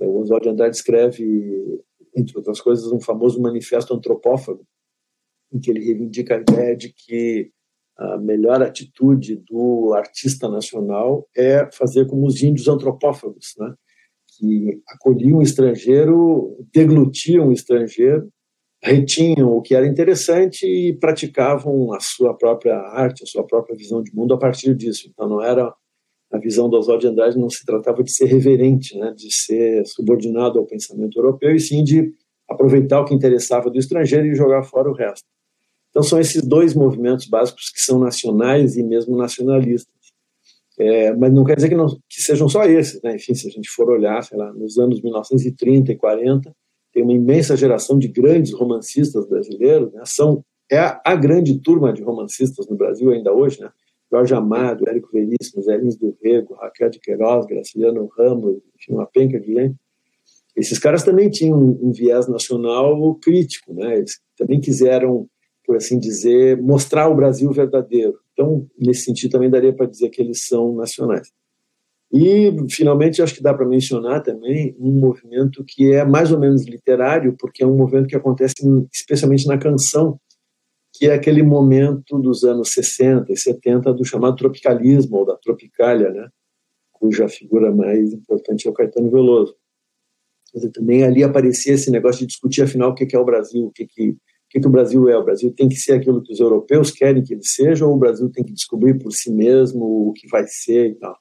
É, 0.01 0.07
o 0.07 0.19
Oswald 0.19 0.43
de 0.43 0.51
Andrade 0.51 0.77
escreve, 0.77 1.81
entre 2.15 2.37
outras 2.37 2.61
coisas, 2.61 2.91
um 2.91 3.01
famoso 3.01 3.41
manifesto 3.41 3.95
antropófago, 3.95 4.67
em 5.53 5.61
que 5.61 5.71
ele 5.71 5.85
reivindica 5.85 6.37
a 6.37 6.41
ideia 6.41 6.77
de 6.77 6.93
que 6.93 7.53
a 8.15 8.19
melhor 8.19 8.63
atitude 8.63 9.37
do 9.49 9.95
artista 9.95 10.49
nacional 10.49 11.29
é 11.37 11.69
fazer 11.73 12.07
como 12.07 12.27
os 12.27 12.43
índios 12.43 12.69
antropófagos, 12.69 13.55
né? 13.59 13.75
que 14.39 14.81
acolhiam 14.89 15.39
o 15.39 15.43
estrangeiro, 15.43 16.57
deglutiam 16.73 17.49
o 17.49 17.53
estrangeiro, 17.53 18.29
retinham 18.83 19.53
o 19.53 19.63
que 19.63 19.75
era 19.75 19.87
interessante 19.87 20.67
e 20.67 20.93
praticavam 20.95 21.93
a 21.93 22.01
sua 22.01 22.35
própria 22.35 22.77
arte, 22.77 23.23
a 23.23 23.27
sua 23.27 23.47
própria 23.47 23.77
visão 23.77 24.03
de 24.03 24.13
mundo 24.15 24.35
a 24.35 24.39
partir 24.39 24.75
disso. 24.75 25.09
Então 25.09 25.29
não 25.29 25.43
era 25.43 25.73
a 26.33 26.39
visão 26.39 26.69
do 26.69 26.79
Oswald 26.79 27.03
de 27.03 27.09
Andrade 27.09 27.39
não 27.39 27.51
se 27.51 27.65
tratava 27.65 28.03
de 28.03 28.11
ser 28.11 28.25
reverente, 28.25 28.99
né, 28.99 29.13
de 29.15 29.31
ser 29.33 29.87
subordinado 29.87 30.59
ao 30.59 30.67
pensamento 30.67 31.19
europeu, 31.19 31.55
e 31.55 31.61
sim 31.61 31.85
de 31.85 32.13
aproveitar 32.49 33.01
o 33.01 33.05
que 33.05 33.15
interessava 33.15 33.71
do 33.71 33.79
estrangeiro 33.79 34.27
e 34.27 34.35
jogar 34.35 34.63
fora 34.63 34.91
o 34.91 34.95
resto. 34.95 35.27
Então, 35.93 36.03
são 36.03 36.19
esses 36.19 36.43
dois 36.43 36.75
movimentos 36.75 37.27
básicos 37.27 37.69
que 37.69 37.81
são 37.81 37.99
nacionais 37.99 38.79
e 38.79 38.83
mesmo 38.83 39.15
nacionalistas. 39.15 39.93
É, 40.79 41.15
mas 41.15 41.31
não 41.31 41.45
quer 41.45 41.55
dizer 41.55 41.69
que, 41.69 41.75
não, 41.75 41.87
que 41.87 42.23
sejam 42.23 42.49
só 42.49 42.65
esses. 42.65 43.01
Né? 43.03 43.17
Enfim, 43.17 43.35
se 43.35 43.47
a 43.47 43.51
gente 43.51 43.69
for 43.69 43.91
olhar, 43.91 44.23
sei 44.25 44.39
lá, 44.39 44.51
nos 44.55 44.79
anos 44.79 45.03
1930 45.03 45.93
e 45.93 45.97
40, 45.97 46.57
tem 46.95 47.03
uma 47.03 47.13
imensa 47.13 47.57
geração 47.57 47.99
de 47.99 48.09
grandes 48.09 48.55
romancistas 48.55 49.29
brasileiros. 49.29 49.93
Né? 49.93 50.03
São, 50.07 50.43
é 50.71 50.79
a, 50.79 51.01
a, 51.05 51.15
grande 51.15 51.59
turma 51.61 51.93
de 51.93 52.03
romancistas 52.03 52.67
no 52.67 52.77
Brasil 52.77 53.11
ainda 53.11 53.33
hoje. 53.33 53.61
Né? 53.61 53.71
Jorge 54.11 54.35
Amado, 54.35 54.89
Érico 54.89 55.11
Veríssimo, 55.13 55.63
Zé 55.63 55.77
Lins 55.77 55.97
do 55.97 56.17
Rego, 56.23 56.55
Raquel 56.55 56.89
de 56.89 57.01
Queiroz, 57.01 57.45
Graciliano 57.45 58.11
Ramos, 58.17 58.57
enfim, 58.77 58.95
uma 58.95 59.07
penca 59.07 59.39
de 59.39 59.53
gente. 59.53 59.77
Esses 60.57 60.79
caras 60.79 61.03
também 61.03 61.31
tinham 61.31 61.59
um, 61.59 61.89
um 61.89 61.93
viés 61.93 62.29
nacional 62.29 63.15
crítico. 63.17 63.75
Né? 63.75 63.99
Eles 63.99 64.21
também 64.39 64.59
quiseram 64.59 65.29
por 65.73 65.77
assim 65.79 65.99
dizer, 65.99 66.61
mostrar 66.61 67.09
o 67.09 67.15
Brasil 67.15 67.51
verdadeiro. 67.51 68.19
Então, 68.35 68.69
nesse 68.79 69.05
sentido, 69.05 69.31
também 69.31 69.49
daria 69.49 69.73
para 69.73 69.87
dizer 69.87 70.11
que 70.11 70.21
eles 70.21 70.47
são 70.47 70.75
nacionais. 70.75 71.31
E, 72.13 72.53
finalmente, 72.71 73.23
acho 73.23 73.35
que 73.35 73.43
dá 73.43 73.55
para 73.55 73.67
mencionar 73.67 74.23
também 74.23 74.77
um 74.79 74.93
movimento 74.93 75.65
que 75.67 75.95
é 75.95 76.05
mais 76.05 76.31
ou 76.31 76.39
menos 76.39 76.67
literário, 76.67 77.35
porque 77.39 77.63
é 77.63 77.67
um 77.67 77.75
movimento 77.75 78.07
que 78.07 78.17
acontece 78.17 78.55
especialmente 78.93 79.47
na 79.47 79.57
canção, 79.57 80.21
que 80.93 81.07
é 81.07 81.15
aquele 81.15 81.43
momento 81.43 82.19
dos 82.19 82.45
anos 82.45 82.75
60 82.75 83.33
e 83.33 83.37
70 83.37 83.95
do 83.95 84.05
chamado 84.05 84.37
tropicalismo, 84.37 85.17
ou 85.17 85.25
da 85.25 85.37
tropicália, 85.37 86.11
né? 86.11 86.29
cuja 86.93 87.31
figura 87.31 87.75
mais 87.75 88.13
importante 88.13 88.69
é 88.69 88.71
o 88.71 88.75
Caetano 88.75 89.11
Veloso. 89.11 89.57
Também 90.75 91.03
ali 91.03 91.25
aparecia 91.25 91.73
esse 91.73 91.91
negócio 91.91 92.21
de 92.21 92.27
discutir, 92.27 92.61
afinal, 92.61 92.91
o 92.91 92.95
que 92.95 93.17
é 93.17 93.19
o 93.19 93.25
Brasil, 93.25 93.65
o 93.65 93.73
que, 93.73 93.87
que 93.87 94.15
que, 94.53 94.61
que 94.61 94.69
o 94.69 94.71
Brasil 94.71 95.09
é? 95.09 95.17
O 95.17 95.25
Brasil 95.25 95.51
tem 95.51 95.67
que 95.67 95.77
ser 95.77 95.95
aquilo 95.95 96.23
que 96.23 96.33
os 96.33 96.39
europeus 96.39 96.91
querem 96.91 97.23
que 97.23 97.33
ele 97.33 97.43
seja, 97.43 97.87
ou 97.87 97.95
o 97.95 97.99
Brasil 97.99 98.31
tem 98.31 98.45
que 98.45 98.53
descobrir 98.53 98.99
por 98.99 99.11
si 99.11 99.33
mesmo 99.33 100.09
o 100.09 100.13
que 100.13 100.29
vai 100.29 100.45
ser 100.47 100.91
e 100.91 100.95
tal? 100.97 101.17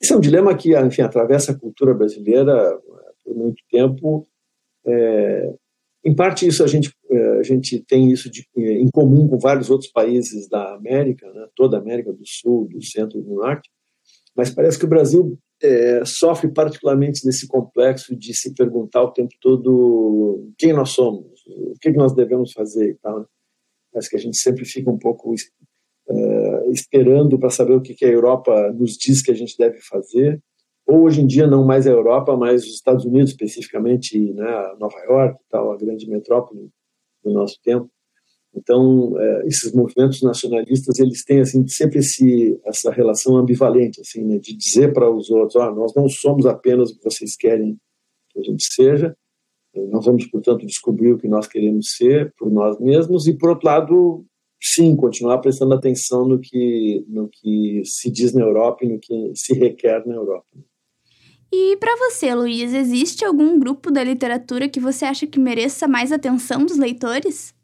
Esse 0.00 0.12
é 0.12 0.16
um 0.16 0.20
dilema 0.20 0.54
que, 0.54 0.78
enfim, 0.78 1.02
atravessa 1.02 1.52
a 1.52 1.58
cultura 1.58 1.94
brasileira 1.94 2.52
eh, 2.52 3.12
por 3.24 3.34
muito 3.34 3.62
tempo. 3.70 4.28
É, 4.86 5.54
em 6.04 6.14
parte, 6.14 6.46
isso 6.46 6.62
a 6.62 6.66
gente, 6.66 6.92
eh, 7.10 7.38
a 7.38 7.42
gente 7.42 7.82
tem 7.84 8.12
isso 8.12 8.30
de, 8.30 8.46
em 8.54 8.88
comum 8.90 9.26
com 9.26 9.38
vários 9.38 9.70
outros 9.70 9.90
países 9.90 10.46
da 10.48 10.74
América, 10.74 11.26
né? 11.32 11.48
toda 11.56 11.78
a 11.78 11.80
América 11.80 12.12
do 12.12 12.24
Sul, 12.24 12.68
do 12.68 12.84
Centro 12.84 13.18
e 13.18 13.22
do 13.22 13.34
Norte, 13.34 13.68
mas 14.36 14.50
parece 14.50 14.78
que 14.78 14.84
o 14.84 14.88
Brasil 14.88 15.38
é, 15.60 16.04
sofre 16.04 16.48
particularmente 16.52 17.24
desse 17.24 17.48
complexo 17.48 18.14
de 18.14 18.32
se 18.34 18.54
perguntar 18.54 19.02
o 19.02 19.10
tempo 19.10 19.34
todo 19.40 20.52
quem 20.56 20.72
nós 20.72 20.90
somos, 20.90 21.37
o 21.48 21.74
que 21.80 21.90
nós 21.92 22.14
devemos 22.14 22.52
fazer 22.52 22.90
e 22.90 22.94
tal. 22.94 23.20
Né? 23.20 23.26
Acho 23.96 24.10
que 24.10 24.16
a 24.16 24.20
gente 24.20 24.38
sempre 24.38 24.64
fica 24.64 24.90
um 24.90 24.98
pouco 24.98 25.32
uh, 25.32 26.70
esperando 26.70 27.38
para 27.38 27.50
saber 27.50 27.74
o 27.74 27.80
que, 27.80 27.94
que 27.94 28.04
a 28.04 28.10
Europa 28.10 28.72
nos 28.72 28.92
diz 28.92 29.22
que 29.22 29.30
a 29.30 29.34
gente 29.34 29.56
deve 29.56 29.80
fazer. 29.80 30.42
Ou 30.86 31.02
hoje 31.02 31.20
em 31.20 31.26
dia 31.26 31.46
não 31.46 31.64
mais 31.64 31.86
a 31.86 31.90
Europa, 31.90 32.36
mas 32.36 32.64
os 32.64 32.74
Estados 32.74 33.04
Unidos 33.04 33.30
especificamente, 33.30 34.18
né, 34.32 34.74
Nova 34.78 34.98
York, 35.00 35.38
tal, 35.50 35.72
a 35.72 35.76
grande 35.76 36.08
metrópole 36.08 36.70
do 37.22 37.30
nosso 37.30 37.58
tempo. 37.62 37.90
Então, 38.54 39.12
uh, 39.12 39.46
esses 39.46 39.72
movimentos 39.72 40.22
nacionalistas, 40.22 40.98
eles 40.98 41.24
têm 41.24 41.40
assim 41.40 41.66
sempre 41.66 41.98
esse, 41.98 42.58
essa 42.64 42.90
relação 42.90 43.36
ambivalente, 43.36 44.00
assim, 44.00 44.24
né, 44.24 44.38
de 44.38 44.56
dizer 44.56 44.92
para 44.92 45.10
os 45.10 45.30
outros, 45.30 45.56
ah, 45.56 45.70
nós 45.70 45.94
não 45.94 46.08
somos 46.08 46.46
apenas 46.46 46.90
o 46.90 46.96
que 46.96 47.04
vocês 47.04 47.36
querem 47.36 47.78
que 48.30 48.40
a 48.40 48.42
gente 48.42 48.64
seja, 48.72 49.14
nós 49.90 50.04
vamos, 50.04 50.26
portanto, 50.26 50.66
descobrir 50.66 51.12
o 51.12 51.18
que 51.18 51.28
nós 51.28 51.46
queremos 51.46 51.96
ser 51.96 52.32
por 52.36 52.50
nós 52.50 52.78
mesmos 52.80 53.26
e, 53.26 53.32
por 53.32 53.50
outro 53.50 53.66
lado, 53.66 54.24
sim, 54.60 54.96
continuar 54.96 55.38
prestando 55.38 55.74
atenção 55.74 56.26
no 56.26 56.38
que, 56.38 57.04
no 57.08 57.28
que 57.28 57.82
se 57.84 58.10
diz 58.10 58.32
na 58.32 58.42
Europa 58.42 58.84
e 58.84 58.88
no 58.88 58.98
que 58.98 59.32
se 59.34 59.54
requer 59.54 60.06
na 60.06 60.14
Europa. 60.14 60.46
E 61.52 61.76
para 61.78 61.96
você, 61.96 62.34
Luiz, 62.34 62.74
existe 62.74 63.24
algum 63.24 63.58
grupo 63.58 63.90
da 63.90 64.04
literatura 64.04 64.68
que 64.68 64.80
você 64.80 65.06
acha 65.06 65.26
que 65.26 65.38
mereça 65.38 65.88
mais 65.88 66.12
atenção 66.12 66.64
dos 66.64 66.76
leitores? 66.76 67.54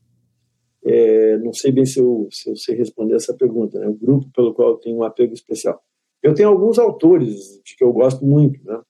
É, 0.86 1.38
não 1.38 1.52
sei 1.52 1.70
bem 1.70 1.84
se 1.84 1.98
eu, 2.00 2.28
se 2.30 2.50
eu 2.50 2.56
sei 2.56 2.76
responder 2.76 3.14
essa 3.14 3.34
pergunta. 3.34 3.78
Né? 3.78 3.86
O 3.88 3.94
grupo 3.94 4.30
pelo 4.34 4.54
qual 4.54 4.70
eu 4.70 4.76
tenho 4.76 4.98
um 4.98 5.02
apego 5.02 5.34
especial. 5.34 5.82
Eu 6.22 6.34
tenho 6.34 6.48
alguns 6.48 6.78
autores 6.78 7.60
de 7.62 7.76
que 7.76 7.84
eu 7.84 7.92
gosto 7.92 8.24
muito, 8.24 8.62
né? 8.64 8.80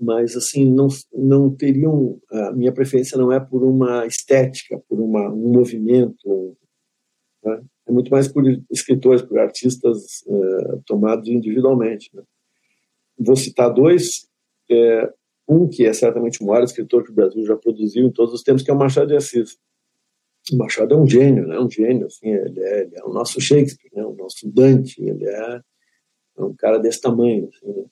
Mas 0.00 0.34
assim 0.34 0.64
não 0.64 0.88
não 1.12 1.54
teriam 1.54 2.18
a 2.30 2.52
minha 2.52 2.72
preferência 2.72 3.18
não 3.18 3.30
é 3.30 3.38
por 3.38 3.62
uma 3.62 4.06
estética 4.06 4.82
por 4.88 4.98
uma, 4.98 5.28
um 5.28 5.52
movimento 5.52 6.56
né? 7.44 7.62
é 7.86 7.92
muito 7.92 8.10
mais 8.10 8.26
por 8.26 8.42
escritores 8.70 9.20
por 9.20 9.38
artistas 9.38 10.22
uh, 10.26 10.82
tomados 10.86 11.28
individualmente 11.28 12.10
né? 12.14 12.22
vou 13.18 13.36
citar 13.36 13.72
dois 13.72 14.26
é, 14.70 15.12
um 15.46 15.68
que 15.68 15.84
é 15.84 15.92
certamente 15.92 16.42
o 16.42 16.46
maior 16.46 16.64
escritor 16.64 17.04
que 17.04 17.10
o 17.10 17.14
Brasil 17.14 17.44
já 17.44 17.56
produziu 17.56 18.06
em 18.06 18.12
todos 18.12 18.32
os 18.32 18.42
tempos 18.42 18.62
que 18.62 18.70
é 18.70 18.74
o 18.74 18.78
Machado 18.78 19.08
de 19.08 19.16
Assis 19.16 19.58
o 20.50 20.56
Machado 20.56 20.94
é 20.94 20.96
um 20.96 21.06
gênio 21.06 21.46
né 21.46 21.60
um 21.60 21.70
gênio 21.70 22.06
assim 22.06 22.30
ele 22.30 22.60
é, 22.60 22.80
ele 22.82 22.96
é 22.96 23.04
o 23.04 23.12
nosso 23.12 23.38
Shakespeare 23.38 23.92
né 23.94 24.04
o 24.04 24.14
nosso 24.14 24.50
Dante 24.50 25.02
ele 25.02 25.28
é, 25.28 25.60
é 26.38 26.42
um 26.42 26.54
cara 26.54 26.78
desse 26.78 27.02
tamanho 27.02 27.48
assim, 27.48 27.66
né? 27.66 27.84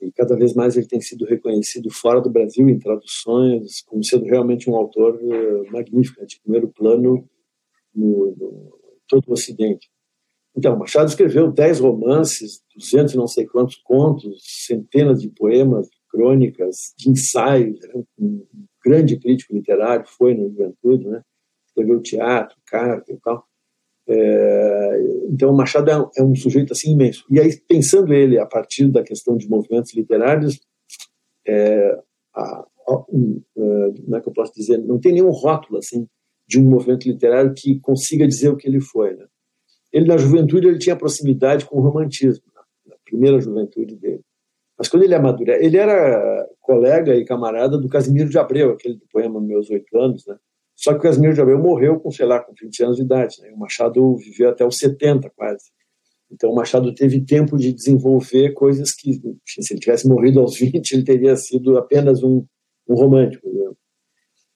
E 0.00 0.12
cada 0.12 0.36
vez 0.36 0.54
mais 0.54 0.76
ele 0.76 0.86
tem 0.86 1.00
sido 1.00 1.24
reconhecido 1.24 1.90
fora 1.90 2.20
do 2.20 2.30
Brasil 2.30 2.68
em 2.68 2.78
traduções 2.78 3.82
como 3.82 4.04
sendo 4.04 4.24
realmente 4.24 4.68
um 4.68 4.76
autor 4.76 5.18
eh, 5.22 5.70
magnífico, 5.70 6.20
né, 6.20 6.26
de 6.26 6.40
primeiro 6.40 6.68
plano 6.68 7.28
no, 7.94 8.34
no 8.36 8.78
todo 9.08 9.24
o 9.28 9.32
Ocidente. 9.32 9.88
Então, 10.56 10.76
Machado 10.76 11.08
escreveu 11.08 11.52
dez 11.52 11.80
romances, 11.80 12.62
duzentos 12.74 13.14
não 13.14 13.26
sei 13.26 13.46
quantos 13.46 13.76
contos, 13.76 14.42
centenas 14.66 15.20
de 15.20 15.28
poemas, 15.28 15.88
crônicas, 16.10 16.94
de 16.96 17.10
ensaios, 17.10 17.78
né, 17.80 18.02
um 18.18 18.46
grande 18.84 19.18
crítico 19.18 19.54
literário, 19.54 20.06
foi 20.06 20.34
na 20.34 20.48
juventude, 20.48 21.06
né? 21.06 21.22
escreveu 21.66 22.00
teatro, 22.00 22.56
carta 22.66 23.12
e 23.12 23.16
tal. 23.18 23.46
É, 24.08 25.00
então, 25.28 25.52
Machado 25.52 25.90
é, 25.90 26.20
é, 26.20 26.22
um 26.22 26.34
sujeito 26.34 26.72
assim 26.72 26.92
imenso. 26.92 27.24
E 27.30 27.40
aí, 27.40 27.60
pensando 27.68 28.14
ele 28.14 28.38
a 28.38 28.46
partir 28.46 28.88
da 28.88 29.02
questão 29.02 29.36
de 29.36 29.48
movimentos 29.48 29.94
literários, 29.94 30.60
é, 31.46 31.98
a, 32.34 32.66
a, 32.88 33.04
um, 33.12 33.42
é, 33.56 34.00
como 34.02 34.16
é 34.16 34.20
que 34.20 34.28
eu 34.28 34.32
posso 34.32 34.52
dizer? 34.54 34.78
Não 34.78 34.98
tem 35.00 35.12
nenhum 35.12 35.30
rótulo 35.30 35.78
assim 35.78 36.06
de 36.48 36.60
um 36.60 36.64
movimento 36.64 37.08
literário 37.08 37.52
que 37.54 37.80
consiga 37.80 38.26
dizer 38.26 38.48
o 38.50 38.56
que 38.56 38.68
ele 38.68 38.80
foi. 38.80 39.14
Né? 39.14 39.26
Ele 39.92 40.06
na 40.06 40.16
juventude 40.16 40.68
ele 40.68 40.78
tinha 40.78 40.94
proximidade 40.94 41.66
com 41.66 41.78
o 41.78 41.82
romantismo, 41.82 42.44
na, 42.54 42.96
primeira 43.04 43.40
juventude 43.40 43.96
dele. 43.96 44.20
Mas 44.78 44.88
quando 44.88 45.04
ele 45.04 45.14
amadureceu, 45.14 45.64
ele 45.64 45.76
era 45.76 46.46
colega 46.60 47.14
e 47.14 47.24
camarada 47.24 47.78
do 47.78 47.88
Casimiro 47.88 48.28
de 48.28 48.38
Abreu, 48.38 48.72
aquele 48.72 48.94
do 48.94 49.06
poema 49.10 49.40
Meus 49.40 49.70
Oito 49.70 49.96
Anos, 49.98 50.26
né? 50.26 50.36
Só 50.76 50.92
que 50.92 50.98
o 50.98 51.02
Casimiro 51.02 51.32
de 51.32 51.40
Abreu 51.40 51.58
morreu 51.58 51.98
com, 51.98 52.10
sei 52.10 52.26
lá, 52.26 52.38
com 52.38 52.52
20 52.60 52.84
anos 52.84 52.96
de 52.96 53.02
idade. 53.02 53.40
Né? 53.40 53.50
O 53.50 53.58
Machado 53.58 54.16
viveu 54.16 54.50
até 54.50 54.64
os 54.64 54.76
70 54.76 55.30
quase. 55.30 55.70
Então 56.30 56.50
o 56.50 56.54
Machado 56.54 56.94
teve 56.94 57.20
tempo 57.24 57.56
de 57.56 57.72
desenvolver 57.72 58.52
coisas 58.52 58.92
que, 58.92 59.14
se 59.44 59.72
ele 59.72 59.80
tivesse 59.80 60.06
morrido 60.06 60.40
aos 60.40 60.58
20, 60.58 60.92
ele 60.92 61.04
teria 61.04 61.34
sido 61.34 61.78
apenas 61.78 62.22
um, 62.22 62.44
um 62.88 62.94
romântico. 62.94 63.48
Né? 63.48 63.70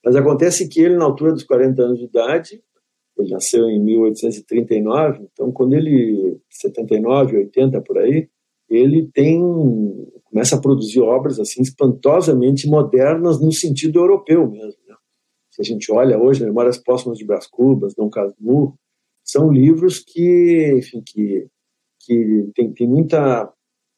Mas 0.05 0.15
acontece 0.15 0.67
que 0.67 0.79
ele, 0.81 0.95
na 0.95 1.05
altura 1.05 1.33
dos 1.33 1.43
40 1.43 1.81
anos 1.81 1.99
de 1.99 2.05
idade, 2.05 2.61
ele 3.17 3.31
nasceu 3.31 3.69
em 3.69 3.81
1839, 3.83 5.27
então 5.31 5.51
quando 5.51 5.73
ele, 5.73 6.39
79, 6.49 7.37
80 7.37 7.81
por 7.81 7.97
aí, 7.97 8.29
ele 8.69 9.09
tem 9.13 9.39
começa 10.25 10.55
a 10.55 10.61
produzir 10.61 11.01
obras 11.01 11.39
assim 11.39 11.61
espantosamente 11.61 12.67
modernas 12.67 13.39
no 13.39 13.51
sentido 13.51 13.99
europeu 13.99 14.49
mesmo. 14.49 14.79
Se 15.51 15.61
a 15.61 15.65
gente 15.65 15.91
olha 15.91 16.17
hoje, 16.17 16.43
Memórias 16.43 16.77
Póstumas 16.77 17.17
de 17.17 17.25
Brás 17.25 17.45
Cubas, 17.45 17.93
Dom 17.93 18.09
Casmurro, 18.09 18.79
são 19.23 19.51
livros 19.51 19.99
que, 19.99 20.73
enfim, 20.77 21.01
que, 21.05 21.47
que 21.99 22.49
tem, 22.55 22.73
tem 22.73 22.87
muita, 22.87 23.51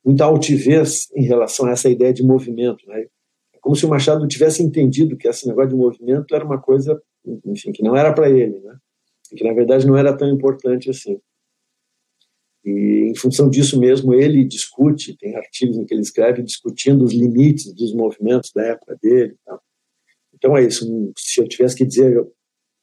muita 0.04 0.26
altivez 0.26 1.08
em 1.16 1.24
relação 1.24 1.68
a 1.68 1.72
essa 1.72 1.90
ideia 1.90 2.14
de 2.14 2.24
movimento. 2.24 2.86
Né? 2.88 3.06
É 3.54 3.60
como 3.62 3.76
se 3.76 3.86
o 3.86 3.90
Machado 3.90 4.28
tivesse 4.28 4.64
entendido 4.64 5.16
que 5.16 5.28
esse 5.28 5.48
negócio 5.48 5.70
de 5.70 5.76
movimento 5.76 6.34
era 6.36 6.44
uma 6.44 6.60
coisa, 6.60 7.02
enfim, 7.46 7.72
que 7.72 7.84
não 7.84 7.96
era 7.96 8.12
para 8.12 8.30
ele, 8.30 8.60
né? 8.60 8.78
que 9.36 9.44
na 9.44 9.54
verdade 9.54 9.88
não 9.88 9.98
era 9.98 10.16
tão 10.16 10.30
importante 10.30 10.90
assim. 10.90 11.20
E, 12.66 13.10
em 13.12 13.16
função 13.16 13.50
disso 13.50 13.80
mesmo, 13.80 14.14
ele 14.14 14.46
discute, 14.46 15.18
tem 15.18 15.36
artigos 15.36 15.78
em 15.78 15.86
que 15.86 15.94
ele 15.94 16.02
escreve 16.02 16.42
discutindo 16.42 17.04
os 17.04 17.14
limites 17.14 17.74
dos 17.74 17.94
movimentos 17.94 18.52
da 18.54 18.64
época 18.64 18.98
dele. 19.02 19.36
Tá? 19.46 19.60
Então 20.44 20.58
é 20.58 20.66
isso. 20.66 20.86
Se 21.18 21.40
eu 21.40 21.48
tivesse 21.48 21.74
que 21.74 21.86
dizer 21.86 22.22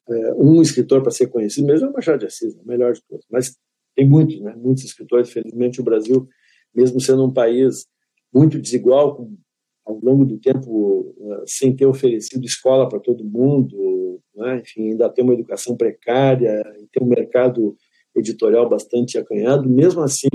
é, 0.09 0.35
um 0.35 0.63
escritor 0.63 1.03
para 1.03 1.11
ser 1.11 1.27
conhecido, 1.27 1.67
mesmo 1.67 1.89
é 1.89 1.91
o 1.91 1.93
Machado 1.93 2.21
de 2.21 2.27
Assis, 2.27 2.55
o 2.55 2.67
melhor 2.67 2.95
de 2.95 3.03
todos. 3.07 3.27
Mas 3.31 3.55
tem 3.95 4.09
muitos, 4.09 4.41
né? 4.41 4.55
muitos 4.57 4.83
escritores. 4.85 5.31
Felizmente, 5.31 5.79
o 5.79 5.85
Brasil, 5.85 6.27
mesmo 6.75 6.99
sendo 6.99 7.23
um 7.23 7.33
país 7.33 7.87
muito 8.33 8.59
desigual, 8.59 9.15
com, 9.15 9.37
ao 9.85 10.01
longo 10.03 10.25
do 10.25 10.39
tempo, 10.39 11.15
uh, 11.19 11.43
sem 11.47 11.77
ter 11.77 11.85
oferecido 11.85 12.47
escola 12.47 12.89
para 12.89 12.99
todo 12.99 13.23
mundo, 13.23 14.23
né? 14.35 14.61
enfim, 14.61 14.93
ainda 14.93 15.11
tem 15.11 15.23
uma 15.23 15.35
educação 15.35 15.77
precária, 15.77 16.63
tem 16.91 17.03
um 17.03 17.09
mercado 17.09 17.77
editorial 18.17 18.69
bastante 18.71 19.19
acanhado, 19.19 19.69
mesmo 19.69 20.01
assim, 20.01 20.29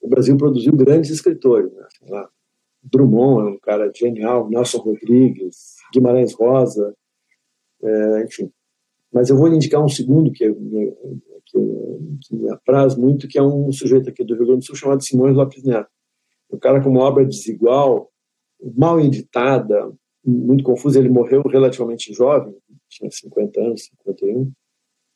o 0.00 0.08
Brasil 0.08 0.36
produziu 0.36 0.72
grandes 0.72 1.10
escritores. 1.10 1.72
Né? 1.72 2.24
Drummond 2.82 3.48
é 3.48 3.50
um 3.52 3.58
cara 3.58 3.90
genial, 3.94 4.48
Nelson 4.48 4.78
Rodrigues, 4.78 5.76
Guimarães 5.92 6.32
Rosa, 6.32 6.94
é, 7.82 8.24
enfim. 8.24 8.50
Mas 9.12 9.28
eu 9.28 9.36
vou 9.36 9.48
indicar 9.48 9.82
um 9.82 9.88
segundo 9.88 10.30
que, 10.30 10.52
que, 10.52 11.58
que 12.22 12.36
me 12.36 12.50
apraz 12.50 12.96
muito, 12.96 13.28
que 13.28 13.38
é 13.38 13.42
um 13.42 13.72
sujeito 13.72 14.08
aqui 14.08 14.24
do 14.24 14.34
Rio 14.34 14.46
Grande 14.46 14.60
do 14.60 14.66
Sul 14.66 14.76
chamado 14.76 15.02
Simões 15.02 15.34
Lopes 15.34 15.64
Neto. 15.64 15.90
Um 16.52 16.58
cara 16.58 16.82
com 16.82 16.90
uma 16.90 17.02
obra 17.02 17.24
desigual, 17.24 18.10
mal 18.76 19.00
editada, 19.00 19.92
muito 20.24 20.64
confusa. 20.64 20.98
Ele 20.98 21.08
morreu 21.08 21.42
relativamente 21.42 22.12
jovem, 22.12 22.54
tinha 22.88 23.10
50 23.10 23.60
anos, 23.60 23.84
51 24.04 24.52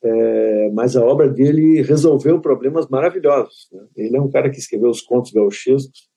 é, 0.05 0.69
mas 0.71 0.95
a 0.95 1.03
obra 1.03 1.27
dele 1.27 1.81
resolveu 1.81 2.39
problemas 2.39 2.87
maravilhosos. 2.87 3.67
Né? 3.71 3.87
Ele 3.95 4.17
é 4.17 4.21
um 4.21 4.29
cara 4.29 4.51
que 4.51 4.59
escreveu 4.59 4.89
os 4.89 5.01
contos 5.01 5.31
gauchescos, 5.31 6.07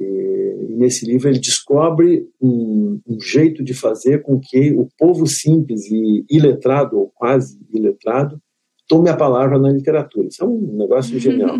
e, 0.00 0.76
nesse 0.76 1.06
livro 1.06 1.28
ele 1.28 1.38
descobre 1.38 2.26
um, 2.40 3.00
um, 3.06 3.20
jeito 3.20 3.62
de 3.62 3.74
fazer 3.74 4.22
com 4.22 4.40
que 4.40 4.72
o 4.72 4.88
povo 4.98 5.26
simples 5.26 5.90
e 5.90 6.24
iletrado, 6.30 6.98
ou 6.98 7.12
quase 7.14 7.58
iletrado, 7.72 8.40
tome 8.86 9.10
a 9.10 9.16
palavra 9.16 9.58
na 9.58 9.70
literatura. 9.70 10.28
Isso 10.28 10.42
é 10.42 10.46
um 10.46 10.76
negócio 10.76 11.18
genial. 11.20 11.58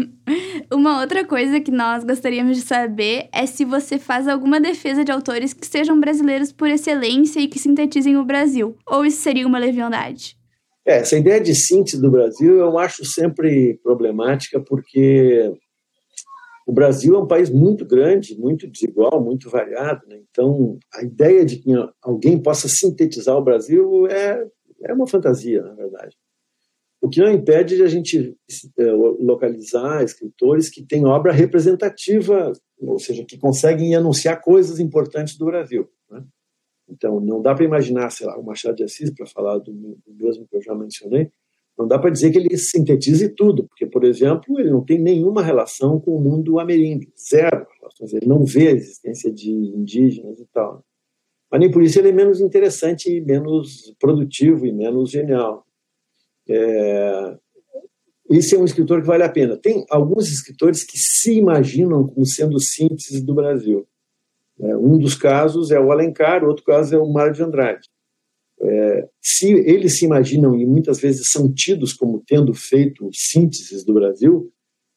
Uma 0.72 1.00
outra 1.00 1.24
coisa 1.24 1.60
que 1.60 1.70
nós 1.70 2.04
gostaríamos 2.04 2.56
de 2.56 2.62
saber 2.62 3.28
é 3.32 3.46
se 3.46 3.64
você 3.64 3.98
faz 3.98 4.26
alguma 4.28 4.60
defesa 4.60 5.04
de 5.04 5.12
autores 5.12 5.52
que 5.52 5.66
sejam 5.66 5.98
brasileiros 5.98 6.52
por 6.52 6.68
excelência 6.68 7.40
e 7.40 7.48
que 7.48 7.58
sintetizem 7.58 8.16
o 8.16 8.24
Brasil, 8.24 8.76
ou 8.86 9.04
isso 9.04 9.20
seria 9.20 9.46
uma 9.46 9.58
leviandade? 9.58 10.36
É, 10.86 11.00
essa 11.00 11.18
ideia 11.18 11.40
de 11.40 11.54
síntese 11.54 12.00
do 12.00 12.10
Brasil 12.10 12.56
eu 12.56 12.78
acho 12.78 13.04
sempre 13.04 13.78
problemática, 13.82 14.58
porque 14.58 15.52
o 16.68 16.72
Brasil 16.72 17.14
é 17.14 17.18
um 17.18 17.26
país 17.26 17.48
muito 17.48 17.82
grande, 17.86 18.38
muito 18.38 18.68
desigual, 18.68 19.24
muito 19.24 19.48
variado. 19.48 20.06
Né? 20.06 20.20
Então, 20.30 20.78
a 20.92 21.02
ideia 21.02 21.42
de 21.42 21.56
que 21.56 21.70
alguém 22.02 22.38
possa 22.38 22.68
sintetizar 22.68 23.34
o 23.34 23.42
Brasil 23.42 24.06
é, 24.06 24.46
é 24.84 24.92
uma 24.92 25.06
fantasia, 25.06 25.62
na 25.62 25.72
verdade. 25.72 26.14
O 27.00 27.08
que 27.08 27.20
não 27.20 27.32
impede 27.32 27.76
de 27.76 27.82
a 27.82 27.86
gente 27.86 28.36
é, 28.78 28.84
localizar 28.92 30.04
escritores 30.04 30.68
que 30.68 30.84
têm 30.84 31.06
obra 31.06 31.32
representativa, 31.32 32.52
ou 32.78 32.98
seja, 32.98 33.24
que 33.24 33.38
conseguem 33.38 33.94
anunciar 33.94 34.42
coisas 34.42 34.78
importantes 34.78 35.38
do 35.38 35.46
Brasil. 35.46 35.88
Né? 36.10 36.22
Então, 36.86 37.18
não 37.18 37.40
dá 37.40 37.54
para 37.54 37.64
imaginar, 37.64 38.10
sei 38.10 38.26
lá, 38.26 38.38
o 38.38 38.44
Machado 38.44 38.76
de 38.76 38.84
Assis, 38.84 39.10
para 39.10 39.24
falar 39.24 39.56
do, 39.56 39.72
do 39.72 40.14
mesmo 40.22 40.46
que 40.46 40.58
eu 40.58 40.60
já 40.60 40.74
mencionei, 40.74 41.32
não 41.78 41.86
dá 41.86 41.98
para 41.98 42.10
dizer 42.10 42.32
que 42.32 42.38
ele 42.38 42.58
sintetize 42.58 43.28
tudo, 43.28 43.64
porque, 43.68 43.86
por 43.86 44.04
exemplo, 44.04 44.58
ele 44.58 44.70
não 44.70 44.84
tem 44.84 44.98
nenhuma 44.98 45.42
relação 45.42 46.00
com 46.00 46.16
o 46.16 46.20
mundo 46.20 46.58
ameríndio, 46.58 47.12
zero 47.16 47.66
relações, 47.80 48.12
ele 48.12 48.26
não 48.26 48.44
vê 48.44 48.68
a 48.68 48.72
existência 48.72 49.32
de 49.32 49.50
indígenas 49.50 50.40
e 50.40 50.46
tal. 50.52 50.84
Mas 51.50 51.60
nem 51.60 51.70
por 51.70 51.82
isso 51.82 51.98
ele 51.98 52.08
é 52.08 52.12
menos 52.12 52.40
interessante 52.40 53.10
e 53.10 53.20
menos 53.20 53.94
produtivo 53.98 54.66
e 54.66 54.72
menos 54.72 55.10
genial. 55.10 55.64
É... 56.48 57.36
Esse 58.30 58.56
é 58.56 58.58
um 58.58 58.64
escritor 58.64 59.00
que 59.00 59.06
vale 59.06 59.22
a 59.22 59.30
pena. 59.30 59.56
Tem 59.56 59.86
alguns 59.88 60.28
escritores 60.28 60.84
que 60.84 60.98
se 60.98 61.38
imaginam 61.38 62.06
como 62.06 62.26
sendo 62.26 62.60
síntese 62.60 63.24
do 63.24 63.34
Brasil. 63.34 63.88
É, 64.60 64.76
um 64.76 64.98
dos 64.98 65.14
casos 65.14 65.70
é 65.70 65.80
o 65.80 65.90
Alencar, 65.90 66.44
outro 66.44 66.64
caso 66.64 66.94
é 66.94 66.98
o 66.98 67.10
Mário 67.10 67.32
de 67.32 67.42
Andrade. 67.42 67.88
É, 68.60 69.08
se 69.22 69.52
eles 69.52 69.98
se 69.98 70.04
imaginam 70.04 70.56
e 70.56 70.66
muitas 70.66 71.00
vezes 71.00 71.30
são 71.30 71.52
tidos 71.52 71.92
como 71.92 72.22
tendo 72.26 72.52
feito 72.52 73.08
sínteses 73.12 73.84
do 73.84 73.94
Brasil, 73.94 74.52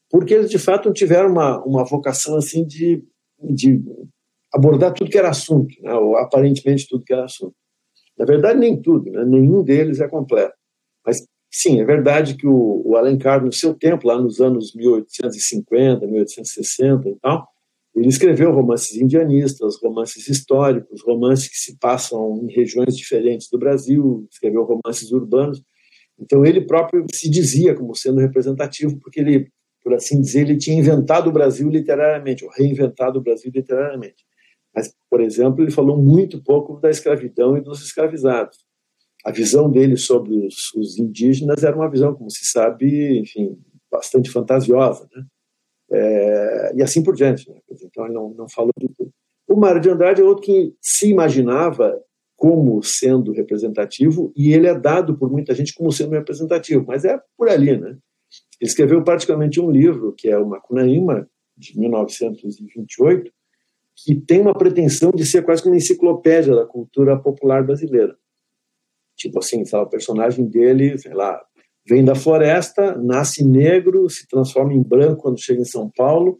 porque 0.09 0.33
eles 0.33 0.49
de 0.49 0.57
fato 0.57 0.91
tiveram 0.91 1.31
uma, 1.31 1.63
uma 1.63 1.85
vocação 1.85 2.35
assim 2.35 2.65
de, 2.65 3.03
de 3.39 3.81
abordar 4.53 4.93
tudo 4.93 5.09
que 5.09 5.17
era 5.17 5.29
assunto, 5.29 5.73
né, 5.81 5.93
ou 5.93 6.17
aparentemente 6.17 6.87
tudo 6.87 7.05
que 7.05 7.13
era 7.13 7.25
assunto. 7.25 7.55
Na 8.17 8.25
verdade, 8.25 8.59
nem 8.59 8.81
tudo, 8.81 9.09
né, 9.09 9.23
nenhum 9.25 9.63
deles 9.63 9.99
é 9.99 10.07
completo. 10.07 10.53
Mas 11.05 11.25
sim, 11.51 11.79
é 11.79 11.85
verdade 11.85 12.35
que 12.35 12.47
o, 12.47 12.81
o 12.85 12.95
Alencar, 12.97 13.43
no 13.43 13.53
seu 13.53 13.73
tempo, 13.73 14.07
lá 14.07 14.19
nos 14.19 14.41
anos 14.41 14.73
1850, 14.75 16.05
1860 16.05 17.09
e 17.09 17.15
tal, 17.21 17.47
ele 17.93 18.07
escreveu 18.07 18.51
romances 18.51 18.95
indianistas, 18.95 19.77
romances 19.81 20.27
históricos, 20.27 21.01
romances 21.01 21.49
que 21.49 21.57
se 21.57 21.77
passam 21.77 22.39
em 22.43 22.51
regiões 22.51 22.95
diferentes 22.95 23.49
do 23.49 23.59
Brasil, 23.59 24.25
escreveu 24.31 24.63
romances 24.63 25.11
urbanos. 25.11 25.61
Então 26.17 26.45
ele 26.45 26.61
próprio 26.61 27.05
se 27.11 27.29
dizia 27.29 27.75
como 27.75 27.95
sendo 27.95 28.19
representativo, 28.19 28.97
porque 28.99 29.19
ele, 29.19 29.51
por 29.83 29.93
assim 29.93 30.21
dizer, 30.21 30.41
ele 30.41 30.57
tinha 30.57 30.79
inventado 30.79 31.29
o 31.29 31.33
Brasil 31.33 31.69
literariamente, 31.69 32.45
ou 32.45 32.51
reinventado 32.51 33.19
o 33.19 33.21
Brasil 33.21 33.51
literariamente. 33.53 34.23
Mas, 34.73 34.93
por 35.09 35.19
exemplo, 35.19 35.61
ele 35.61 35.71
falou 35.71 35.97
muito 36.01 36.41
pouco 36.41 36.79
da 36.79 36.89
escravidão 36.89 37.57
e 37.57 37.61
dos 37.61 37.83
escravizados. 37.83 38.57
A 39.25 39.31
visão 39.31 39.69
dele 39.69 39.97
sobre 39.97 40.33
os, 40.47 40.73
os 40.75 40.97
indígenas 40.97 41.63
era 41.63 41.75
uma 41.75 41.89
visão, 41.89 42.15
como 42.15 42.29
se 42.31 42.45
sabe, 42.45 43.19
enfim, 43.19 43.57
bastante 43.91 44.29
fantasiosa, 44.29 45.07
né? 45.13 45.23
É, 45.91 46.71
e 46.75 46.81
assim 46.81 47.03
por 47.03 47.15
diante. 47.15 47.49
Né? 47.49 47.57
Então, 47.83 48.05
ele 48.05 48.13
não, 48.13 48.29
não 48.29 48.49
falou 48.49 48.71
de 48.77 48.87
tudo. 48.87 49.11
O 49.47 49.55
Mário 49.55 49.81
de 49.81 49.89
Andrade 49.89 50.21
é 50.21 50.23
outro 50.23 50.43
que 50.43 50.73
se 50.81 51.09
imaginava 51.09 52.01
como 52.41 52.81
sendo 52.81 53.31
representativo, 53.31 54.33
e 54.35 54.51
ele 54.51 54.65
é 54.65 54.73
dado 54.73 55.15
por 55.15 55.29
muita 55.29 55.53
gente 55.53 55.75
como 55.75 55.91
sendo 55.91 56.13
representativo, 56.13 56.83
mas 56.87 57.05
é 57.05 57.21
por 57.37 57.47
ali, 57.47 57.77
né? 57.77 57.89
Ele 58.59 58.69
escreveu 58.69 59.03
praticamente 59.03 59.59
um 59.59 59.69
livro, 59.69 60.13
que 60.13 60.27
é 60.27 60.37
o 60.39 60.47
Macunaíma, 60.47 61.29
de 61.55 61.77
1928, 61.79 63.31
que 63.95 64.15
tem 64.15 64.41
uma 64.41 64.57
pretensão 64.57 65.11
de 65.11 65.23
ser 65.23 65.43
quase 65.43 65.63
uma 65.65 65.75
enciclopédia 65.75 66.55
da 66.55 66.65
cultura 66.65 67.15
popular 67.15 67.63
brasileira. 67.63 68.15
Tipo 69.15 69.37
assim, 69.37 69.63
sabe, 69.65 69.83
o 69.85 69.89
personagem 69.89 70.45
dele, 70.45 70.97
sei 70.97 71.13
lá, 71.13 71.39
vem 71.87 72.03
da 72.03 72.15
floresta, 72.15 72.95
nasce 72.97 73.43
negro, 73.43 74.09
se 74.09 74.27
transforma 74.27 74.73
em 74.73 74.81
branco 74.81 75.23
quando 75.23 75.41
chega 75.41 75.61
em 75.61 75.65
São 75.65 75.89
Paulo, 75.95 76.39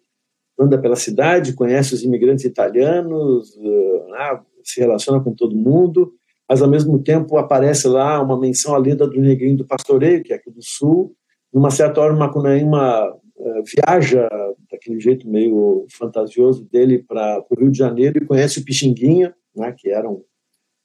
anda 0.60 0.80
pela 0.80 0.96
cidade, 0.96 1.54
conhece 1.54 1.94
os 1.94 2.04
imigrantes 2.04 2.46
italianos, 2.46 3.56
uh, 3.56 4.46
se 4.64 4.80
relaciona 4.80 5.20
com 5.24 5.34
todo 5.34 5.56
mundo, 5.56 6.14
mas 6.48 6.62
ao 6.62 6.70
mesmo 6.70 7.02
tempo 7.02 7.38
aparece 7.38 7.88
lá 7.88 8.22
uma 8.22 8.40
menção 8.40 8.76
à 8.76 8.78
lenda 8.78 9.08
do 9.08 9.20
negrinho 9.20 9.58
do 9.58 9.66
pastoreio, 9.66 10.24
que 10.24 10.34
é 10.34 10.36
aqui 10.36 10.52
do 10.52 10.62
sul. 10.62 11.16
Numa 11.52 11.72
certa 11.72 12.00
hora, 12.00 12.14
o 12.14 12.20
Macunaíma 12.20 13.10
uh, 13.10 13.64
viaja 13.66 14.28
daquele 14.72 15.00
jeito 15.00 15.28
meio 15.28 15.86
fantasioso 15.90 16.64
dele 16.66 17.04
para 17.04 17.44
o 17.50 17.60
Rio 17.60 17.72
de 17.72 17.78
Janeiro 17.78 18.18
e 18.18 18.26
conhece 18.26 18.60
o 18.60 18.66
Pixinguinha, 18.66 19.34
né, 19.56 19.74
que 19.78 19.90
era 19.90 20.10
um, 20.10 20.24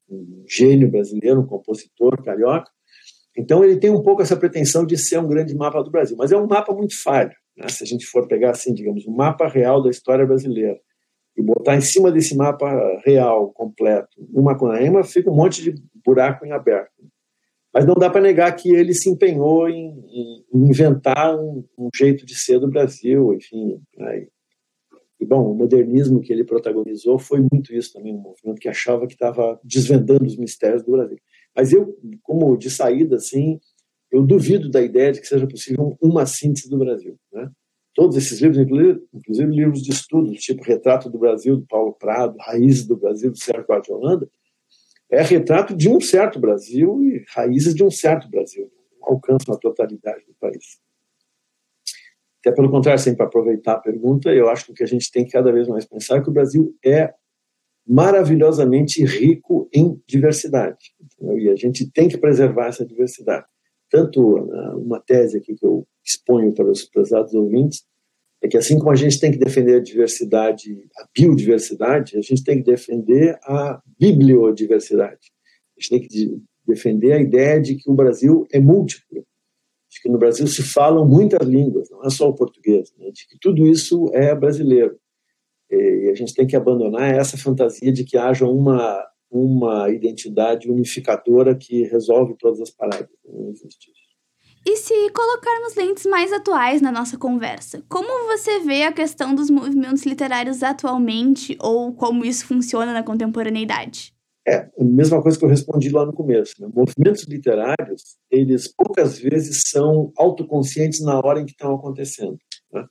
um 0.09 0.45
gênio 0.49 0.91
brasileiro, 0.91 1.41
um 1.41 1.47
compositor 1.47 2.23
carioca, 2.23 2.71
então 3.37 3.65
ele 3.65 3.77
tem 3.77 3.91
um 3.91 4.03
pouco 4.03 4.23
essa 4.23 4.37
pretensão 4.37 4.87
de 4.87 4.97
ser 4.97 5.19
um 5.19 5.29
grande 5.29 5.55
mapa 5.55 5.83
do 5.83 5.91
Brasil, 5.91 6.17
mas 6.17 6.33
é 6.33 6.37
um 6.37 6.47
mapa 6.47 6.73
muito 6.73 7.01
falho. 7.01 7.33
Né? 7.57 7.69
Se 7.69 7.85
a 7.85 7.87
gente 7.87 8.07
for 8.07 8.27
pegar 8.27 8.51
assim, 8.51 8.73
digamos, 8.73 9.07
um 9.07 9.15
mapa 9.15 9.47
real 9.47 9.83
da 9.83 9.91
história 9.91 10.27
brasileira, 10.27 10.79
e 11.37 11.43
botar 11.43 11.77
em 11.77 11.83
cima 11.83 12.11
desse 12.11 12.35
mapa 12.35 12.67
real, 13.05 13.53
completo, 13.53 14.09
o 14.33 14.43
Macunaíma, 14.43 15.05
fica 15.05 15.31
um 15.31 15.35
monte 15.35 15.63
de 15.63 15.75
buraco 16.05 16.47
em 16.47 16.53
aberto. 16.53 16.91
Mas 17.75 17.85
não 17.85 17.95
dá 17.95 18.09
para 18.09 18.23
negar 18.23 18.57
que 18.57 18.75
ele 18.75 18.95
se 18.95 19.11
empenhou 19.11 19.69
em, 19.69 20.03
em 20.09 20.45
inventar 20.55 21.39
um, 21.39 21.63
um, 21.77 21.91
jeito 21.95 22.25
de 22.25 22.35
ser 22.35 22.59
do 22.59 22.69
Brasil, 22.69 23.35
enfim. 23.35 23.79
Né? 23.99 24.29
E, 25.21 25.27
bom, 25.27 25.53
o 25.53 25.55
modernismo 25.55 26.21
que 26.21 26.33
ele 26.33 26.43
protagonizou 26.43 27.19
foi 27.19 27.41
muito 27.53 27.75
isso 27.75 27.93
também, 27.93 28.15
um 28.15 28.19
movimento 28.19 28.59
que 28.59 28.69
achava 28.69 29.07
que 29.07 29.13
estava 29.13 29.61
desvendando 29.63 30.25
os 30.25 30.39
mistérios 30.39 30.83
do 30.83 30.93
Brasil. 30.93 31.19
Mas 31.57 31.73
eu, 31.73 31.99
como 32.23 32.57
de 32.57 32.71
saída, 32.71 33.17
assim, 33.17 33.59
eu 34.13 34.23
duvido 34.23 34.71
da 34.71 34.83
ideia 34.83 35.13
de 35.13 35.21
que 35.21 35.27
seja 35.27 35.47
possível 35.47 35.97
uma 36.01 36.27
síntese 36.27 36.69
do 36.69 36.79
Brasil. 36.79 37.19
Né? 37.33 37.51
Todos 37.95 38.17
esses 38.17 38.41
livros, 38.41 38.59
inclusive, 39.15 39.51
livros 39.51 39.83
de 39.83 39.91
estudos, 39.91 40.39
tipo 40.39 40.63
Retrato 40.63 41.09
do 41.09 41.19
Brasil, 41.19 41.57
do 41.57 41.67
Paulo 41.67 41.95
Prado, 41.95 42.37
Raízes 42.39 42.87
do 42.87 42.97
Brasil, 42.97 43.31
do 43.31 43.39
Sérgio 43.39 43.67
Guarda 43.67 43.87
de 43.87 43.93
Holanda, 43.93 44.31
é 45.11 45.23
retrato 45.23 45.75
de 45.75 45.89
um 45.89 46.01
certo 46.01 46.39
Brasil 46.39 47.03
e 47.03 47.25
raízes 47.29 47.75
de 47.75 47.83
um 47.83 47.91
certo 47.91 48.29
Brasil. 48.29 48.71
Não 49.01 49.09
alcançam 49.15 49.55
a 49.55 49.59
totalidade 49.59 50.25
do 50.27 50.35
país. 50.35 50.79
Até 52.41 52.53
pelo 52.53 52.71
contrário, 52.71 53.01
sempre 53.01 53.19
para 53.19 53.27
aproveitar 53.27 53.75
a 53.75 53.81
pergunta, 53.81 54.33
eu 54.33 54.49
acho 54.49 54.67
que 54.67 54.73
o 54.73 54.75
que 54.75 54.83
a 54.83 54.87
gente 54.87 55.11
tem 55.11 55.25
que 55.25 55.33
cada 55.33 55.53
vez 55.53 55.67
mais 55.69 55.85
pensar 55.85 56.19
é 56.19 56.23
que 56.23 56.29
o 56.29 56.33
Brasil 56.33 56.77
é 56.85 57.15
maravilhosamente 57.87 59.05
rico 59.05 59.69
em 59.73 60.01
diversidade. 60.07 60.93
Entendeu? 61.17 61.39
E 61.39 61.51
a 61.51 61.57
gente 61.57 61.91
tem 61.91 62.09
que 62.09 62.19
preservar 62.19 62.69
essa 62.69 62.85
diversidade. 62.85 63.47
Tanto 63.91 64.47
né, 64.47 64.71
uma 64.77 65.01
tese 65.01 65.39
aqui 65.39 65.55
que 65.55 65.65
eu 65.65 65.87
exponho 66.05 66.53
para 66.53 66.71
os 66.71 66.85
prezados 66.85 67.35
ouvintes, 67.35 67.85
é 68.43 68.49
que 68.49 68.57
assim 68.57 68.79
como 68.79 68.91
a 68.91 68.97
gente 68.97 69.19
tem 69.19 69.33
que 69.33 69.39
defender 69.39 69.77
a 69.77 69.83
diversidade, 69.83 70.89
a 70.99 71.07
biodiversidade, 71.17 72.17
a 72.17 72.21
gente 72.21 72.45
tem 72.45 72.59
que 72.59 72.71
defender 72.71 73.39
a 73.45 73.81
bibliodiversidade. 73.99 75.33
A 75.77 75.81
gente 75.81 75.91
tem 75.91 76.09
que 76.09 76.43
defender 76.67 77.13
a 77.13 77.21
ideia 77.21 77.61
de 77.61 77.77
que 77.77 77.91
o 77.91 77.95
Brasil 77.95 78.47
é 78.53 78.61
múltiplo, 78.61 79.25
de 79.91 80.03
que 80.03 80.09
no 80.09 80.19
Brasil 80.19 80.47
se 80.47 80.63
falam 80.63 81.07
muitas 81.07 81.47
línguas, 81.47 81.89
não 81.91 82.05
é 82.05 82.11
só 82.11 82.29
o 82.29 82.35
português, 82.35 82.93
né? 82.99 83.11
de 83.11 83.27
que 83.27 83.39
tudo 83.41 83.67
isso 83.67 84.11
é 84.13 84.35
brasileiro. 84.35 84.99
E 85.71 86.11
a 86.11 86.15
gente 86.15 86.35
tem 86.35 86.47
que 86.47 86.57
abandonar 86.57 87.15
essa 87.15 87.37
fantasia 87.37 87.93
de 87.93 88.05
que 88.05 88.17
haja 88.17 88.47
uma 88.47 89.05
uma 89.31 89.91
identidade 89.91 90.71
unificadora 90.71 91.55
que 91.55 91.83
resolve 91.85 92.35
todas 92.39 92.61
as 92.61 92.71
paradas. 92.71 93.09
Não 93.25 93.51
existe 93.51 93.91
isso. 93.91 94.07
E 94.69 94.77
se 94.79 95.11
colocarmos 95.11 95.77
lentes 95.77 96.05
mais 96.07 96.33
atuais 96.33 96.83
na 96.83 96.91
nossa 96.91 97.17
conversa, 97.17 97.85
como 97.89 98.27
você 98.27 98.59
vê 98.59 98.83
a 98.83 98.93
questão 98.93 99.33
dos 99.33 99.49
movimentos 99.49 100.05
literários 100.05 100.61
atualmente 100.61 101.57
ou 101.61 101.95
como 101.95 102.25
isso 102.25 102.47
funciona 102.47 102.93
na 102.93 103.05
contemporaneidade? 103.05 104.13
É, 104.49 104.69
a 104.79 104.85
mesma 104.85 105.23
coisa 105.23 105.39
que 105.39 105.45
eu 105.45 105.49
respondi 105.49 105.89
lá 105.91 106.05
no 106.05 106.13
começo. 106.13 106.55
Né? 106.61 106.69
Movimentos 106.73 107.25
literários, 107.25 108.17
eles 108.29 108.67
poucas 108.67 109.19
vezes 109.19 109.63
são 109.67 110.13
autoconscientes 110.17 111.01
na 111.01 111.17
hora 111.19 111.41
em 111.41 111.45
que 111.45 111.53
estão 111.53 111.73
acontecendo. 111.73 112.37
Né? 112.73 112.85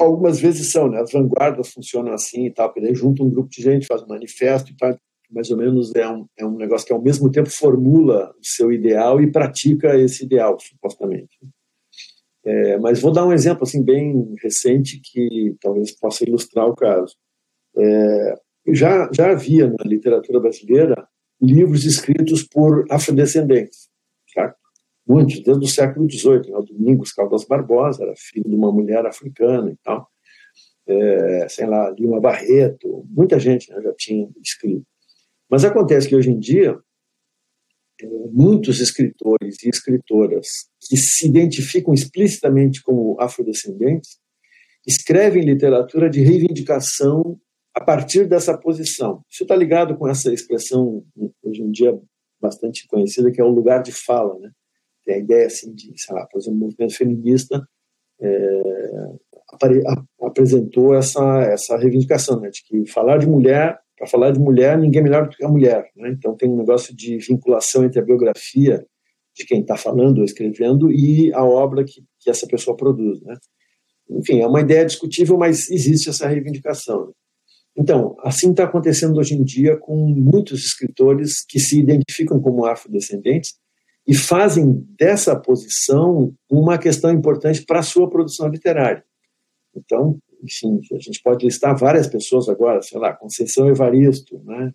Algumas 0.00 0.40
vezes 0.40 0.72
são, 0.72 0.88
né? 0.88 1.00
as 1.00 1.12
vanguardas 1.12 1.68
funcionam 1.70 2.14
assim 2.14 2.46
e 2.46 2.52
tal, 2.52 2.68
porque 2.68 2.80
daí 2.80 2.94
junta 2.94 3.22
um 3.22 3.28
grupo 3.28 3.50
de 3.50 3.60
gente, 3.60 3.86
faz 3.86 4.02
um 4.02 4.08
manifesto 4.08 4.72
e 4.72 4.76
tal, 4.76 4.98
mais 5.30 5.50
ou 5.50 5.56
menos 5.56 5.94
é 5.94 6.08
um, 6.08 6.26
é 6.36 6.44
um 6.44 6.56
negócio 6.56 6.86
que 6.86 6.92
ao 6.92 7.02
mesmo 7.02 7.30
tempo 7.30 7.50
formula 7.50 8.30
o 8.30 8.46
seu 8.46 8.72
ideal 8.72 9.20
e 9.20 9.30
pratica 9.30 9.96
esse 9.96 10.24
ideal, 10.24 10.58
supostamente. 10.60 11.38
É, 12.44 12.78
mas 12.78 13.00
vou 13.00 13.12
dar 13.12 13.26
um 13.26 13.32
exemplo 13.32 13.64
assim 13.64 13.82
bem 13.82 14.34
recente 14.42 15.00
que 15.02 15.56
talvez 15.60 15.92
possa 15.92 16.24
ilustrar 16.24 16.66
o 16.66 16.74
caso. 16.74 17.14
É, 17.76 18.34
já, 18.68 19.10
já 19.12 19.32
havia 19.32 19.68
na 19.68 19.84
literatura 19.84 20.40
brasileira 20.40 21.06
livros 21.40 21.84
escritos 21.84 22.42
por 22.42 22.84
afrodescendentes, 22.90 23.88
certo? 24.32 24.58
muitos, 25.08 25.40
desde 25.42 25.64
o 25.64 25.68
século 25.68 26.08
XVIII. 26.10 26.50
Né? 26.50 26.58
O 26.58 26.62
Domingos 26.62 27.12
Caldas 27.12 27.44
Barbosa 27.44 28.04
era 28.04 28.14
filho 28.16 28.48
de 28.48 28.54
uma 28.54 28.70
mulher 28.70 29.04
africana 29.06 29.70
e 29.70 29.76
tal. 29.82 30.08
É, 30.86 31.48
sei 31.48 31.66
lá, 31.66 31.90
Lima 31.90 32.20
Barreto, 32.20 33.06
muita 33.08 33.38
gente 33.38 33.70
né, 33.70 33.80
já 33.82 33.92
tinha 33.94 34.28
escrito. 34.42 34.86
Mas 35.50 35.64
acontece 35.64 36.08
que 36.08 36.16
hoje 36.16 36.30
em 36.30 36.38
dia, 36.38 36.78
é, 38.00 38.06
muitos 38.30 38.80
escritores 38.80 39.62
e 39.62 39.68
escritoras 39.68 40.46
que 40.80 40.96
se 40.96 41.26
identificam 41.26 41.94
explicitamente 41.94 42.82
como 42.82 43.16
afrodescendentes 43.20 44.18
escrevem 44.86 45.44
literatura 45.44 46.08
de 46.08 46.22
reivindicação 46.22 47.38
a 47.74 47.80
partir 47.80 48.26
dessa 48.26 48.56
posição. 48.56 49.22
Isso 49.30 49.44
está 49.44 49.54
ligado 49.54 49.96
com 49.96 50.08
essa 50.08 50.32
expressão, 50.32 51.04
hoje 51.42 51.62
em 51.62 51.70
dia 51.70 51.98
bastante 52.40 52.86
conhecida, 52.86 53.30
que 53.30 53.40
é 53.40 53.44
o 53.44 53.50
lugar 53.50 53.82
de 53.82 53.92
fala. 53.92 54.38
Né? 54.38 54.50
Tem 55.04 55.16
a 55.16 55.18
ideia 55.18 55.46
assim, 55.46 55.74
de, 55.74 55.92
sei 55.96 56.14
lá, 56.14 56.26
o 56.32 56.50
movimento 56.52 56.96
feminista 56.96 57.66
é, 58.20 58.62
apresentou 60.20 60.94
essa, 60.94 61.42
essa 61.42 61.76
reivindicação, 61.76 62.40
né, 62.40 62.50
de 62.50 62.62
que 62.64 62.86
falar 62.86 63.18
de 63.18 63.26
mulher 63.26 63.78
para 63.98 64.06
falar 64.06 64.30
de 64.30 64.38
mulher, 64.38 64.78
ninguém 64.78 65.00
é 65.00 65.02
melhor 65.02 65.28
do 65.28 65.36
que 65.36 65.44
a 65.44 65.48
mulher. 65.48 65.90
Né? 65.96 66.10
Então 66.10 66.36
tem 66.36 66.48
um 66.48 66.56
negócio 66.56 66.94
de 66.94 67.18
vinculação 67.18 67.84
entre 67.84 67.98
a 67.98 68.04
biografia 68.04 68.86
de 69.34 69.44
quem 69.44 69.60
está 69.60 69.76
falando 69.76 70.18
ou 70.18 70.24
escrevendo 70.24 70.90
e 70.90 71.32
a 71.34 71.44
obra 71.44 71.84
que, 71.84 72.02
que 72.20 72.30
essa 72.30 72.46
pessoa 72.46 72.76
produz. 72.76 73.20
Né? 73.22 73.36
Enfim, 74.10 74.40
é 74.40 74.46
uma 74.46 74.60
ideia 74.60 74.86
discutível, 74.86 75.36
mas 75.36 75.68
existe 75.70 76.08
essa 76.08 76.28
reivindicação. 76.28 77.12
Então, 77.76 78.16
assim 78.20 78.50
está 78.50 78.64
acontecendo 78.64 79.18
hoje 79.18 79.34
em 79.34 79.44
dia 79.44 79.76
com 79.76 79.94
muitos 80.08 80.64
escritores 80.64 81.44
que 81.46 81.60
se 81.60 81.78
identificam 81.78 82.40
como 82.40 82.64
afrodescendentes 82.64 83.54
e 84.06 84.14
fazem 84.14 84.84
dessa 84.98 85.38
posição 85.38 86.34
uma 86.50 86.78
questão 86.78 87.12
importante 87.12 87.64
para 87.64 87.80
a 87.80 87.82
sua 87.82 88.08
produção 88.08 88.48
literária. 88.48 89.04
Então, 89.76 90.18
enfim, 90.42 90.80
a 90.92 90.98
gente 90.98 91.22
pode 91.22 91.44
listar 91.44 91.76
várias 91.76 92.06
pessoas 92.06 92.48
agora, 92.48 92.82
sei 92.82 92.98
lá, 92.98 93.12
Conceição 93.14 93.68
Evaristo, 93.68 94.38
né, 94.44 94.72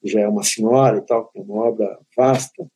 que 0.00 0.08
já 0.08 0.20
é 0.20 0.28
uma 0.28 0.42
senhora 0.42 0.98
e 0.98 1.02
tal, 1.02 1.28
que 1.28 1.38
é 1.38 1.42
uma 1.42 1.64
obra 1.64 1.98
vasta, 2.16 2.66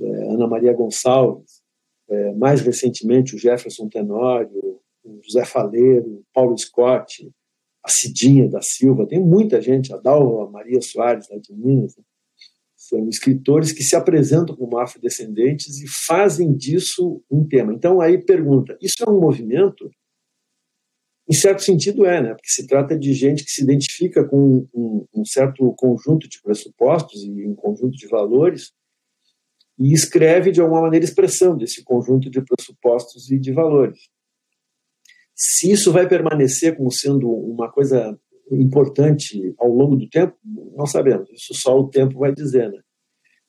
é, 0.00 0.04
Ana 0.32 0.46
Maria 0.46 0.72
Gonçalves, 0.72 1.62
é, 2.08 2.32
mais 2.34 2.60
recentemente 2.60 3.34
o 3.34 3.38
Jefferson 3.38 3.88
Tenório, 3.88 4.80
o 5.04 5.20
José 5.22 5.44
Faleiro, 5.44 6.24
Paulo 6.32 6.56
Scott, 6.56 7.30
a 7.82 7.90
Cidinha 7.90 8.48
da 8.48 8.62
Silva, 8.62 9.06
tem 9.06 9.20
muita 9.20 9.60
gente, 9.60 9.92
a 9.92 9.96
Dalva 9.96 10.50
Maria 10.50 10.80
Soares, 10.80 11.28
lá 11.28 11.38
de 11.38 11.52
Minas, 11.52 11.96
né, 11.96 12.04
são 12.76 13.08
escritores 13.08 13.72
que 13.72 13.82
se 13.82 13.94
apresentam 13.96 14.56
como 14.56 14.78
afrodescendentes 14.78 15.80
e 15.80 15.86
fazem 15.88 16.52
disso 16.52 17.22
um 17.30 17.46
tema. 17.46 17.72
Então 17.72 18.00
aí 18.00 18.18
pergunta, 18.18 18.76
isso 18.82 18.96
é 19.06 19.08
um 19.08 19.20
movimento 19.20 19.90
em 21.28 21.34
certo 21.34 21.62
sentido 21.62 22.04
é, 22.04 22.20
né? 22.20 22.30
Porque 22.30 22.50
se 22.50 22.66
trata 22.66 22.98
de 22.98 23.12
gente 23.14 23.44
que 23.44 23.50
se 23.50 23.62
identifica 23.62 24.24
com 24.24 24.66
um, 24.74 25.06
um 25.14 25.24
certo 25.24 25.72
conjunto 25.76 26.28
de 26.28 26.40
pressupostos 26.42 27.22
e 27.22 27.46
um 27.46 27.54
conjunto 27.54 27.96
de 27.96 28.06
valores 28.08 28.72
e 29.78 29.92
escreve 29.92 30.50
de 30.50 30.60
alguma 30.60 30.82
maneira 30.82 31.04
expressão 31.04 31.56
desse 31.56 31.82
conjunto 31.82 32.28
de 32.28 32.42
pressupostos 32.42 33.30
e 33.30 33.38
de 33.38 33.52
valores. 33.52 33.98
Se 35.34 35.70
isso 35.70 35.92
vai 35.92 36.08
permanecer 36.08 36.76
como 36.76 36.90
sendo 36.90 37.30
uma 37.30 37.70
coisa 37.70 38.18
importante 38.50 39.54
ao 39.58 39.68
longo 39.68 39.96
do 39.96 40.08
tempo, 40.08 40.36
não 40.76 40.86
sabemos. 40.86 41.30
Isso 41.30 41.54
só 41.54 41.78
o 41.78 41.88
tempo 41.88 42.18
vai 42.18 42.32
dizer, 42.32 42.70
né? 42.70 42.80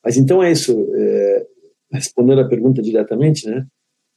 Mas 0.02 0.16
então 0.16 0.42
é 0.42 0.50
isso. 0.50 0.72
É, 0.94 1.46
respondendo 1.92 2.40
a 2.40 2.48
pergunta 2.48 2.82
diretamente, 2.82 3.46
né? 3.48 3.66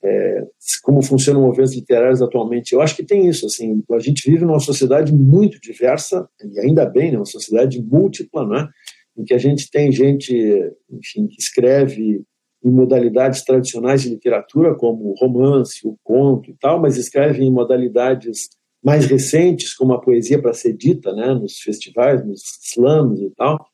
É, 0.04 0.44
como 0.84 1.02
funcionam 1.02 1.42
movimentos 1.42 1.76
literários 1.76 2.22
atualmente. 2.22 2.74
Eu 2.74 2.82
acho 2.82 2.96
que 2.96 3.04
tem 3.04 3.28
isso. 3.28 3.46
Assim, 3.46 3.84
a 3.92 4.00
gente 4.00 4.30
vive 4.30 4.46
numa 4.46 4.60
sociedade 4.60 5.14
muito 5.14 5.60
diversa, 5.60 6.28
e 6.44 6.60
ainda 6.60 6.86
bem, 6.86 7.12
né, 7.12 7.18
uma 7.18 7.26
sociedade 7.26 7.82
múltipla, 7.82 8.48
né, 8.48 8.68
em 9.18 9.24
que 9.24 9.34
a 9.34 9.38
gente 9.38 9.70
tem 9.72 9.92
gente 9.92 10.34
enfim, 10.92 11.28
que 11.28 11.40
escreve 11.40 12.24
em 12.64 12.72
modalidades 12.72 13.44
tradicionais 13.44 14.02
de 14.02 14.10
literatura, 14.10 14.76
como 14.76 15.12
o 15.12 15.16
romance, 15.16 15.88
o 15.88 15.98
conto 16.04 16.52
e 16.52 16.56
tal, 16.60 16.80
mas 16.80 16.98
escreve 16.98 17.44
em 17.44 17.52
modalidades 17.52 18.50
mais 18.84 19.06
recentes, 19.06 19.74
como 19.74 19.94
a 19.94 20.02
poesia 20.02 20.42
para 20.42 20.54
ser 20.54 20.74
dita, 20.74 21.14
né, 21.14 21.34
nos 21.34 21.60
festivais, 21.60 22.26
nos 22.26 22.42
slams 22.64 23.20
e 23.22 23.30
tal. 23.32 23.66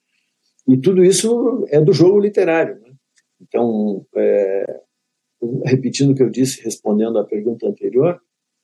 E 0.67 0.77
tudo 0.77 1.03
isso 1.03 1.65
é 1.69 1.81
do 1.81 1.91
jogo 1.91 2.19
literário. 2.19 2.79
Né? 2.79 2.93
Então, 3.41 4.05
é, 4.15 4.81
repetindo 5.65 6.11
o 6.11 6.15
que 6.15 6.23
eu 6.23 6.29
disse, 6.29 6.63
respondendo 6.63 7.17
à 7.19 7.23
pergunta 7.23 7.67
anterior, 7.67 8.19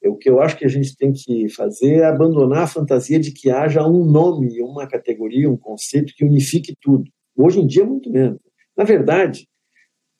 o 0.05 0.15
que 0.15 0.29
eu 0.29 0.39
acho 0.41 0.57
que 0.57 0.65
a 0.65 0.69
gente 0.69 0.95
tem 0.95 1.11
que 1.11 1.49
fazer 1.49 1.95
é 1.95 2.05
abandonar 2.05 2.63
a 2.63 2.67
fantasia 2.67 3.19
de 3.19 3.31
que 3.31 3.49
haja 3.49 3.85
um 3.85 4.05
nome, 4.05 4.61
uma 4.61 4.87
categoria, 4.87 5.49
um 5.49 5.57
conceito 5.57 6.13
que 6.15 6.23
unifique 6.23 6.73
tudo. 6.81 7.03
Hoje 7.35 7.59
em 7.59 7.67
dia, 7.67 7.85
muito 7.85 8.09
menos. 8.09 8.39
Na 8.77 8.85
verdade, 8.85 9.47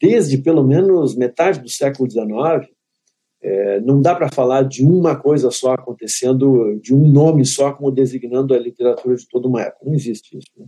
desde 0.02 0.38
pelo 0.38 0.64
menos 0.64 1.16
metade 1.16 1.60
do 1.62 1.70
século 1.70 2.10
XIX, 2.10 2.68
É, 3.42 3.80
não 3.80 4.02
dá 4.02 4.14
para 4.14 4.30
falar 4.30 4.64
de 4.64 4.84
uma 4.84 5.16
coisa 5.16 5.50
só 5.50 5.72
acontecendo, 5.72 6.78
de 6.82 6.94
um 6.94 7.08
nome 7.10 7.46
só 7.46 7.72
como 7.72 7.90
designando 7.90 8.54
a 8.54 8.60
literatura 8.60 9.16
de 9.16 9.26
toda 9.30 9.48
uma 9.48 9.62
época. 9.62 9.86
Não 9.86 9.94
existe 9.94 10.38
isso. 10.38 10.52
Né? 10.58 10.66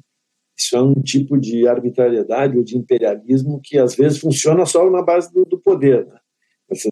Isso 0.62 0.78
é 0.78 0.82
um 0.82 0.94
tipo 0.94 1.40
de 1.40 1.68
arbitrariedade 1.68 2.56
ou 2.56 2.64
de 2.64 2.78
imperialismo 2.78 3.60
que 3.64 3.80
às 3.80 3.96
vezes 3.96 4.20
funciona 4.20 4.64
só 4.66 4.88
na 4.92 5.02
base 5.02 5.34
do, 5.34 5.44
do 5.44 5.60
poder. 5.60 6.06
Né? 6.06 6.20
Você 6.70 6.90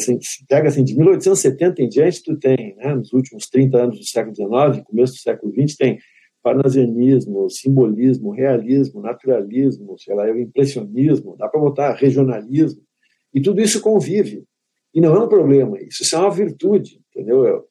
pega 0.47 0.67
assim, 0.67 0.83
de 0.83 0.97
1870 0.97 1.83
em 1.83 1.87
diante, 1.87 2.23
tu 2.23 2.35
tem, 2.37 2.75
né, 2.77 2.95
nos 2.95 3.13
últimos 3.13 3.47
30 3.47 3.77
anos 3.77 3.99
do 3.99 4.05
século 4.05 4.35
XIX, 4.35 4.83
começo 4.85 5.13
do 5.13 5.19
século 5.19 5.53
XX, 5.53 5.75
tem 5.77 5.99
parnasianismo, 6.41 7.49
simbolismo, 7.49 8.31
realismo, 8.31 9.01
naturalismo, 9.01 9.97
sei 9.99 10.15
lá, 10.15 10.29
impressionismo, 10.29 11.35
dá 11.37 11.47
para 11.47 11.59
botar 11.59 11.93
regionalismo, 11.93 12.81
e 13.33 13.41
tudo 13.41 13.61
isso 13.61 13.81
convive. 13.81 14.43
E 14.93 14.99
não 14.99 15.15
é 15.15 15.23
um 15.23 15.29
problema 15.29 15.79
isso, 15.81 16.01
isso 16.01 16.15
é 16.15 16.19
uma 16.19 16.31
virtude, 16.31 16.99
entendeu? 17.09 17.65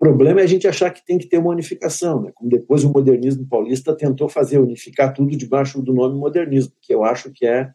O 0.00 0.04
problema 0.04 0.40
é 0.40 0.44
a 0.44 0.46
gente 0.46 0.68
achar 0.68 0.90
que 0.90 1.04
tem 1.04 1.18
que 1.18 1.26
ter 1.26 1.38
uma 1.38 1.50
unificação, 1.50 2.22
né? 2.22 2.30
como 2.32 2.48
depois 2.48 2.84
o 2.84 2.92
modernismo 2.92 3.44
paulista 3.48 3.96
tentou 3.96 4.28
fazer, 4.28 4.58
unificar 4.58 5.12
tudo 5.12 5.36
debaixo 5.36 5.82
do 5.82 5.92
nome 5.92 6.16
modernismo, 6.16 6.72
que 6.80 6.94
eu 6.94 7.04
acho 7.04 7.32
que 7.32 7.44
é 7.44 7.68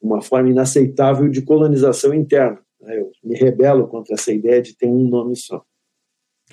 uma 0.00 0.20
forma 0.20 0.50
inaceitável 0.50 1.28
de 1.28 1.40
colonização 1.40 2.12
interna. 2.12 2.60
Né? 2.82 3.00
Eu 3.00 3.10
me 3.24 3.34
rebelo 3.34 3.88
contra 3.88 4.14
essa 4.14 4.30
ideia 4.30 4.60
de 4.60 4.76
ter 4.76 4.86
um 4.86 5.08
nome 5.08 5.34
só. 5.36 5.64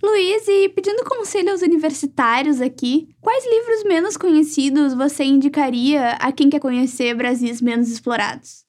Luiz, 0.02 0.48
e 0.48 0.70
pedindo 0.70 1.04
conselho 1.04 1.52
aos 1.52 1.62
universitários 1.62 2.62
aqui, 2.62 3.10
quais 3.20 3.44
livros 3.46 3.84
menos 3.84 4.16
conhecidos 4.16 4.94
você 4.94 5.24
indicaria 5.24 6.12
a 6.12 6.32
quem 6.32 6.50
quer 6.50 6.60
conhecer 6.60 7.16
Brasis 7.16 7.62
menos 7.62 7.90
explorados? 7.90 8.64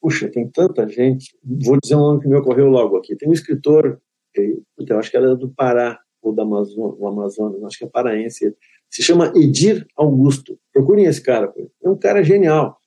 Puxa, 0.00 0.28
tem 0.30 0.50
tanta 0.50 0.88
gente. 0.88 1.36
Vou 1.44 1.78
dizer 1.80 1.94
um 1.94 2.00
nome 2.00 2.20
que 2.22 2.28
me 2.28 2.36
ocorreu 2.36 2.68
logo 2.68 2.96
aqui. 2.96 3.14
Tem 3.14 3.28
um 3.28 3.32
escritor, 3.32 4.00
eu 4.40 4.98
acho 4.98 5.10
que 5.10 5.16
era 5.16 5.34
do 5.36 5.50
Pará, 5.50 5.98
ou 6.22 6.34
da 6.34 6.42
Amazônia, 6.42 6.96
o 6.98 7.06
Amazonas, 7.06 7.62
acho 7.64 7.78
que 7.78 7.84
é 7.84 7.88
paraense. 7.88 8.54
Se 8.90 9.02
chama 9.02 9.32
Edir 9.34 9.86
Augusto. 9.96 10.58
Procurem 10.72 11.06
esse 11.06 11.22
cara. 11.22 11.52
É 11.82 11.88
um 11.88 11.96
cara 11.96 12.22
genial. 12.22 12.78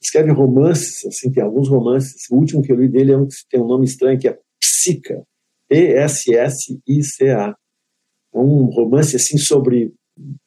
Escreve 0.00 0.30
romances, 0.30 1.04
assim, 1.06 1.32
tem 1.32 1.42
alguns 1.42 1.68
romances. 1.68 2.30
O 2.30 2.36
último 2.36 2.62
que 2.62 2.70
eu 2.70 2.76
li 2.76 2.88
dele 2.88 3.12
é 3.12 3.16
um 3.16 3.26
que 3.26 3.34
tem 3.50 3.60
um 3.60 3.66
nome 3.66 3.84
estranho, 3.84 4.18
que 4.18 4.28
é 4.28 4.38
Psica. 4.60 5.26
P-S-S-I-C-A. 5.68 7.56
É 8.34 8.38
um 8.38 8.66
romance, 8.66 9.16
assim, 9.16 9.38
sobre... 9.38 9.92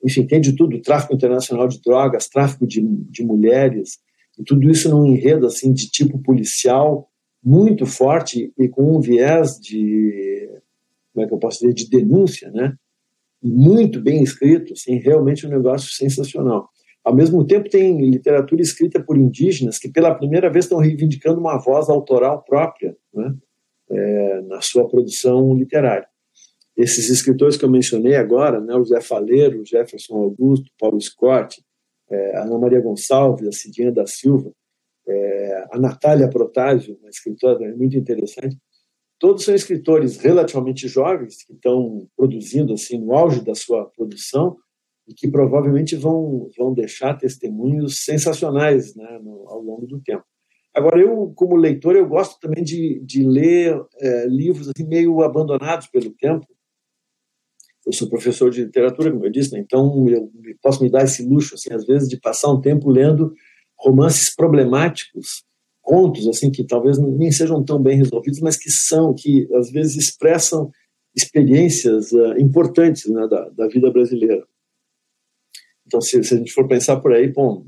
Enfim, 0.04 0.26
tem 0.26 0.40
de 0.40 0.56
tudo. 0.56 0.82
Tráfico 0.82 1.14
internacional 1.16 1.68
de 1.68 1.82
drogas, 1.82 2.28
tráfico 2.28 2.66
de, 2.66 2.82
de 2.82 3.24
mulheres, 3.24 4.00
e 4.38 4.44
tudo 4.44 4.70
isso 4.70 4.90
num 4.90 5.06
enredo 5.06 5.48
assim 5.48 5.74
de 5.74 5.90
tipo 5.90 6.22
policial 6.22 7.10
muito 7.44 7.86
forte 7.86 8.52
e 8.58 8.68
com 8.68 8.98
um 8.98 9.00
viés 9.00 9.60
de 9.60 10.50
como 11.14 11.26
é 11.26 11.28
que 11.28 11.34
eu 11.34 11.40
posso 11.40 11.60
dizer 11.60 11.74
de 11.74 11.90
denúncia, 11.90 12.52
né? 12.52 12.76
Muito 13.42 14.02
bem 14.02 14.22
escrito, 14.22 14.74
assim, 14.74 14.98
realmente 14.98 15.46
um 15.46 15.50
negócio 15.50 15.92
sensacional. 15.92 16.70
Ao 17.04 17.16
mesmo 17.16 17.46
tempo 17.46 17.70
tem 17.70 17.98
literatura 18.10 18.62
escrita 18.62 19.02
por 19.02 19.18
indígenas 19.18 19.80
que 19.80 19.90
pela 19.90 20.14
primeira 20.14 20.52
vez 20.52 20.66
estão 20.66 20.80
reivindicando 20.80 21.40
uma 21.40 21.58
voz 21.58 21.90
autoral 21.90 22.44
própria, 22.44 22.96
né? 23.14 23.34
É, 23.90 24.42
na 24.42 24.60
sua 24.62 24.88
produção 24.88 25.56
literária. 25.56 26.08
Esses 26.76 27.10
escritores 27.10 27.56
que 27.56 27.64
eu 27.64 27.72
mencionei 27.72 28.16
agora, 28.16 28.60
né, 28.60 28.76
o 28.76 29.02
Faleiro, 29.02 29.66
Jefferson 29.66 30.16
Augusto, 30.18 30.70
Paulo 30.78 31.00
Scott, 31.00 31.64
é, 32.12 32.38
Ana 32.38 32.58
Maria 32.60 32.82
Gonçalves, 32.82 33.48
a 33.48 33.52
Cidinha 33.52 33.92
da 33.92 34.06
Silva, 34.06 34.52
é, 35.08 35.68
a 35.72 35.80
Natália 35.80 36.30
Protásio, 36.30 36.98
uma 37.00 37.10
escritora 37.10 37.76
muito 37.76 37.98
interessante. 37.98 38.58
Todos 39.20 39.44
são 39.44 39.56
escritores 39.56 40.18
relativamente 40.18 40.88
jovens 40.88 41.44
que 41.44 41.54
estão 41.54 42.08
produzindo 42.16 42.74
assim 42.74 43.00
no 43.00 43.14
auge 43.14 43.44
da 43.44 43.56
sua 43.56 43.86
produção 43.86 44.56
e 45.08 45.14
que 45.14 45.28
provavelmente 45.28 45.96
vão 45.96 46.50
vão 46.58 46.74
deixar 46.74 47.18
testemunhos 47.18 48.04
sensacionais 48.04 48.96
né, 48.96 49.20
no, 49.24 49.48
ao 49.50 49.62
longo 49.62 49.88
do 49.88 50.00
tempo. 50.02 50.24
Agora 50.74 51.00
eu 51.00 51.34
como 51.36 51.56
leitor 51.56 51.96
eu 51.96 52.08
gosto 52.08 52.40
também 52.40 52.64
de, 52.64 53.00
de 53.04 53.24
ler 53.24 53.82
é, 54.00 54.28
livros 54.28 54.70
assim, 54.70 54.88
meio 54.88 55.24
abandonados 55.24 55.88
pelo 55.88 56.12
tempo 56.12 56.46
eu 57.88 57.94
sou 57.94 58.10
professor 58.10 58.52
de 58.52 58.66
literatura, 58.66 59.10
como 59.10 59.26
eu 59.26 59.32
disse, 59.32 59.54
né? 59.54 59.60
então 59.60 60.10
eu 60.10 60.30
posso 60.62 60.84
me 60.84 60.90
dar 60.90 61.06
esse 61.06 61.24
luxo, 61.26 61.56
assim, 61.56 61.74
às 61.74 61.86
vezes, 61.86 62.10
de 62.10 62.20
passar 62.20 62.52
um 62.52 62.60
tempo 62.60 62.90
lendo 62.90 63.34
romances 63.80 64.34
problemáticos, 64.36 65.44
contos, 65.82 66.28
assim, 66.28 66.52
que 66.52 66.66
talvez 66.66 66.98
nem 66.98 67.32
sejam 67.32 67.64
tão 67.64 67.82
bem 67.82 67.98
resolvidos, 67.98 68.40
mas 68.42 68.58
que 68.58 68.70
são, 68.70 69.14
que 69.14 69.48
às 69.56 69.72
vezes 69.72 69.96
expressam 69.96 70.70
experiências 71.16 72.12
uh, 72.12 72.38
importantes 72.38 73.08
né, 73.08 73.28
da, 73.28 73.50
da, 73.50 73.68
vida 73.68 73.90
brasileira. 73.90 74.46
Então, 75.86 76.02
se, 76.02 76.22
se, 76.24 76.34
a 76.34 76.38
gente 76.38 76.52
for 76.52 76.68
pensar 76.68 77.00
por 77.00 77.14
aí, 77.14 77.32
bom, 77.32 77.66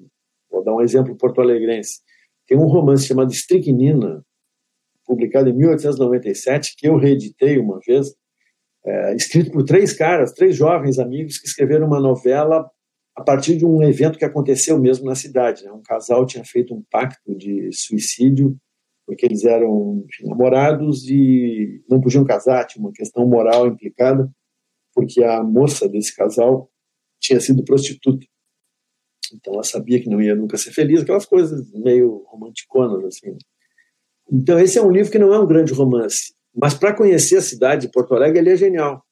vou 0.51 0.63
dar 0.63 0.75
um 0.75 0.81
exemplo 0.81 1.15
porto-alegrense. 1.15 2.01
Tem 2.45 2.57
um 2.57 2.67
romance 2.67 3.07
chamado 3.07 3.31
Estricnina, 3.31 4.23
publicado 5.05 5.49
em 5.49 5.53
1897, 5.53 6.75
que 6.77 6.87
eu 6.87 6.97
reeditei 6.97 7.57
uma 7.57 7.79
vez, 7.87 8.13
é, 8.85 9.15
escrito 9.15 9.51
por 9.51 9.63
três 9.63 9.93
caras, 9.93 10.33
três 10.33 10.55
jovens 10.55 10.99
amigos 10.99 11.39
que 11.39 11.47
escreveram 11.47 11.87
uma 11.87 11.99
novela 11.99 12.69
a 13.19 13.23
partir 13.23 13.57
de 13.57 13.65
um 13.65 13.83
evento 13.83 14.17
que 14.17 14.23
aconteceu 14.23 14.79
mesmo 14.79 15.05
na 15.05 15.15
cidade. 15.15 15.65
Né? 15.65 15.71
Um 15.71 15.81
casal 15.81 16.25
tinha 16.25 16.45
feito 16.45 16.73
um 16.73 16.81
pacto 16.89 17.35
de 17.35 17.69
suicídio 17.73 18.57
porque 19.05 19.25
eles 19.25 19.43
eram 19.43 20.05
namorados 20.23 21.09
e 21.09 21.83
não 21.89 21.99
podiam 21.99 22.23
casar, 22.23 22.65
tinha 22.67 22.79
uma 22.79 22.93
questão 22.93 23.27
moral 23.27 23.65
implicada, 23.65 24.31
porque 24.93 25.23
a 25.23 25.43
moça 25.43 25.89
desse 25.89 26.15
casal 26.15 26.69
tinha 27.19 27.39
sido 27.39 27.63
prostituta. 27.63 28.23
Então 29.33 29.55
ela 29.55 29.63
sabia 29.63 29.99
que 29.99 30.07
não 30.07 30.21
ia 30.21 30.35
nunca 30.35 30.57
ser 30.57 30.71
feliz, 30.71 31.01
aquelas 31.01 31.25
coisas 31.25 31.71
meio 31.73 32.23
romanticonas 32.27 33.03
assim. 33.03 33.35
Então 34.31 34.59
esse 34.59 34.77
é 34.77 34.81
um 34.83 34.91
livro 34.91 35.11
que 35.11 35.17
não 35.17 35.33
é 35.33 35.39
um 35.39 35.47
grande 35.47 35.73
romance, 35.73 36.35
mas 36.55 36.75
para 36.75 36.95
conhecer 36.95 37.37
a 37.37 37.41
cidade 37.41 37.87
de 37.87 37.91
Porto 37.91 38.13
Alegre, 38.13 38.37
ele 38.37 38.51
é 38.51 38.55
genial. 38.55 39.03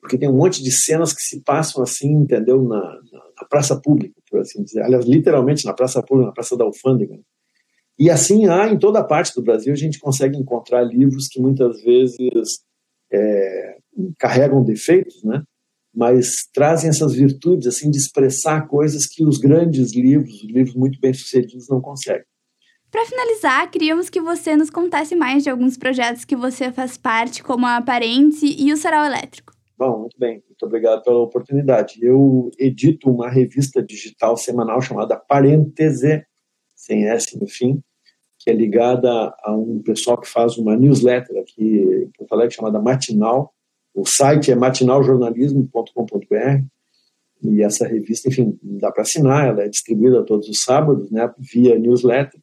Porque 0.00 0.16
tem 0.16 0.30
um 0.30 0.36
monte 0.36 0.62
de 0.62 0.72
cenas 0.72 1.12
que 1.12 1.20
se 1.20 1.42
passam 1.42 1.82
assim, 1.82 2.10
entendeu? 2.10 2.62
Na, 2.62 2.78
na, 2.78 3.25
na 3.38 3.46
praça 3.46 3.80
pública, 3.80 4.14
por 4.30 4.40
assim 4.40 4.62
dizer. 4.62 4.82
Aliás, 4.82 5.04
literalmente 5.04 5.64
na 5.64 5.74
praça 5.74 6.02
pública, 6.02 6.28
na 6.28 6.34
praça 6.34 6.56
da 6.56 6.64
Alfândega. 6.64 7.18
E 7.98 8.10
assim 8.10 8.46
há 8.46 8.68
em 8.68 8.78
toda 8.78 9.02
parte 9.04 9.34
do 9.34 9.42
Brasil, 9.42 9.72
a 9.72 9.76
gente 9.76 9.98
consegue 9.98 10.36
encontrar 10.36 10.82
livros 10.82 11.28
que 11.28 11.40
muitas 11.40 11.82
vezes 11.82 12.60
é, 13.12 13.76
carregam 14.18 14.62
defeitos, 14.62 15.22
né? 15.24 15.42
mas 15.96 16.46
trazem 16.52 16.90
essas 16.90 17.14
virtudes 17.14 17.66
assim 17.66 17.90
de 17.90 17.96
expressar 17.96 18.68
coisas 18.68 19.06
que 19.06 19.24
os 19.24 19.38
grandes 19.38 19.94
livros, 19.94 20.42
os 20.42 20.44
livros 20.44 20.74
muito 20.74 21.00
bem 21.00 21.14
sucedidos, 21.14 21.68
não 21.70 21.80
conseguem. 21.80 22.26
Para 22.90 23.06
finalizar, 23.06 23.70
queríamos 23.70 24.10
que 24.10 24.20
você 24.20 24.54
nos 24.56 24.68
contasse 24.68 25.16
mais 25.16 25.42
de 25.42 25.48
alguns 25.48 25.76
projetos 25.78 26.24
que 26.24 26.36
você 26.36 26.70
faz 26.70 26.98
parte, 26.98 27.42
como 27.42 27.66
a 27.66 27.78
Aparente 27.78 28.44
e 28.46 28.72
o 28.72 28.76
Sarau 28.76 29.06
Elétrico. 29.06 29.55
Bom, 29.78 30.00
muito 30.00 30.18
bem. 30.18 30.42
Muito 30.46 30.64
obrigado 30.64 31.02
pela 31.02 31.18
oportunidade. 31.18 31.98
Eu 32.00 32.50
edito 32.58 33.10
uma 33.10 33.28
revista 33.28 33.82
digital 33.82 34.36
semanal 34.36 34.80
chamada 34.80 35.16
Parêntese, 35.16 36.24
sem 36.74 37.06
S 37.08 37.38
no 37.38 37.46
fim, 37.46 37.82
que 38.38 38.50
é 38.50 38.54
ligada 38.54 39.34
a 39.42 39.54
um 39.54 39.82
pessoal 39.82 40.18
que 40.18 40.28
faz 40.28 40.56
uma 40.56 40.76
newsletter 40.76 41.38
aqui 41.38 41.78
em 41.78 42.10
Porto 42.16 42.32
Alegre 42.32 42.54
chamada 42.54 42.80
Matinal. 42.80 43.52
O 43.94 44.06
site 44.06 44.50
é 44.50 44.54
matinaljornalismo.com.br 44.54 46.64
e 47.42 47.62
essa 47.62 47.86
revista, 47.86 48.28
enfim, 48.28 48.58
dá 48.62 48.90
para 48.90 49.02
assinar, 49.02 49.48
ela 49.48 49.62
é 49.62 49.68
distribuída 49.68 50.24
todos 50.24 50.48
os 50.48 50.62
sábados, 50.62 51.10
né, 51.10 51.30
via 51.38 51.78
newsletter. 51.78 52.40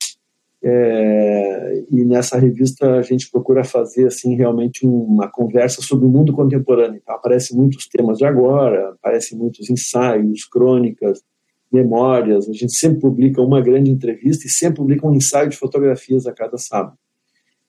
É, 0.66 1.84
e 1.92 2.06
nessa 2.06 2.38
revista 2.40 2.94
a 2.94 3.02
gente 3.02 3.30
procura 3.30 3.66
fazer 3.66 4.08
assim 4.08 4.34
realmente 4.36 4.88
uma 4.88 5.30
conversa 5.30 5.82
sobre 5.82 6.06
o 6.06 6.10
mundo 6.10 6.32
contemporâneo. 6.32 7.02
Então, 7.04 7.16
aparecem 7.16 7.58
muitos 7.58 7.86
temas 7.88 8.18
de 8.18 8.26
agora, 8.26 8.92
aparecem 8.92 9.38
muitos 9.38 9.70
ensaios, 9.70 10.46
crônicas, 10.46 11.22
memórias. 11.70 12.48
A 12.48 12.54
gente 12.54 12.78
sempre 12.78 13.02
publica 13.02 13.42
uma 13.42 13.60
grande 13.60 13.92
entrevista 13.92 14.48
e 14.48 14.50
sempre 14.50 14.78
publica 14.78 15.06
um 15.06 15.14
ensaio 15.14 15.50
de 15.50 15.58
fotografias 15.58 16.26
a 16.26 16.32
cada 16.32 16.58
sábado. 16.58 16.98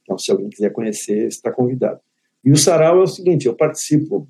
Então, 0.02 0.16
se 0.16 0.30
alguém 0.30 0.48
quiser 0.48 0.70
conhecer, 0.70 1.26
está 1.26 1.50
convidado. 1.50 1.98
E 2.44 2.52
o 2.52 2.56
sarau 2.56 3.00
é 3.00 3.02
o 3.02 3.08
seguinte: 3.08 3.46
eu 3.46 3.56
participo, 3.56 4.28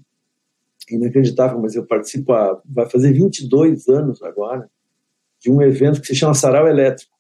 inacreditável, 0.91 1.61
mas 1.61 1.75
eu 1.75 1.85
participo 1.85 2.33
há, 2.33 2.59
vai 2.65 2.89
fazer 2.89 3.13
22 3.13 3.89
anos 3.89 4.23
agora, 4.23 4.71
de 5.39 5.51
um 5.51 5.61
evento 5.61 6.01
que 6.01 6.07
se 6.07 6.15
chama 6.15 6.33
Sarau 6.33 6.67
Elétrico 6.67 7.14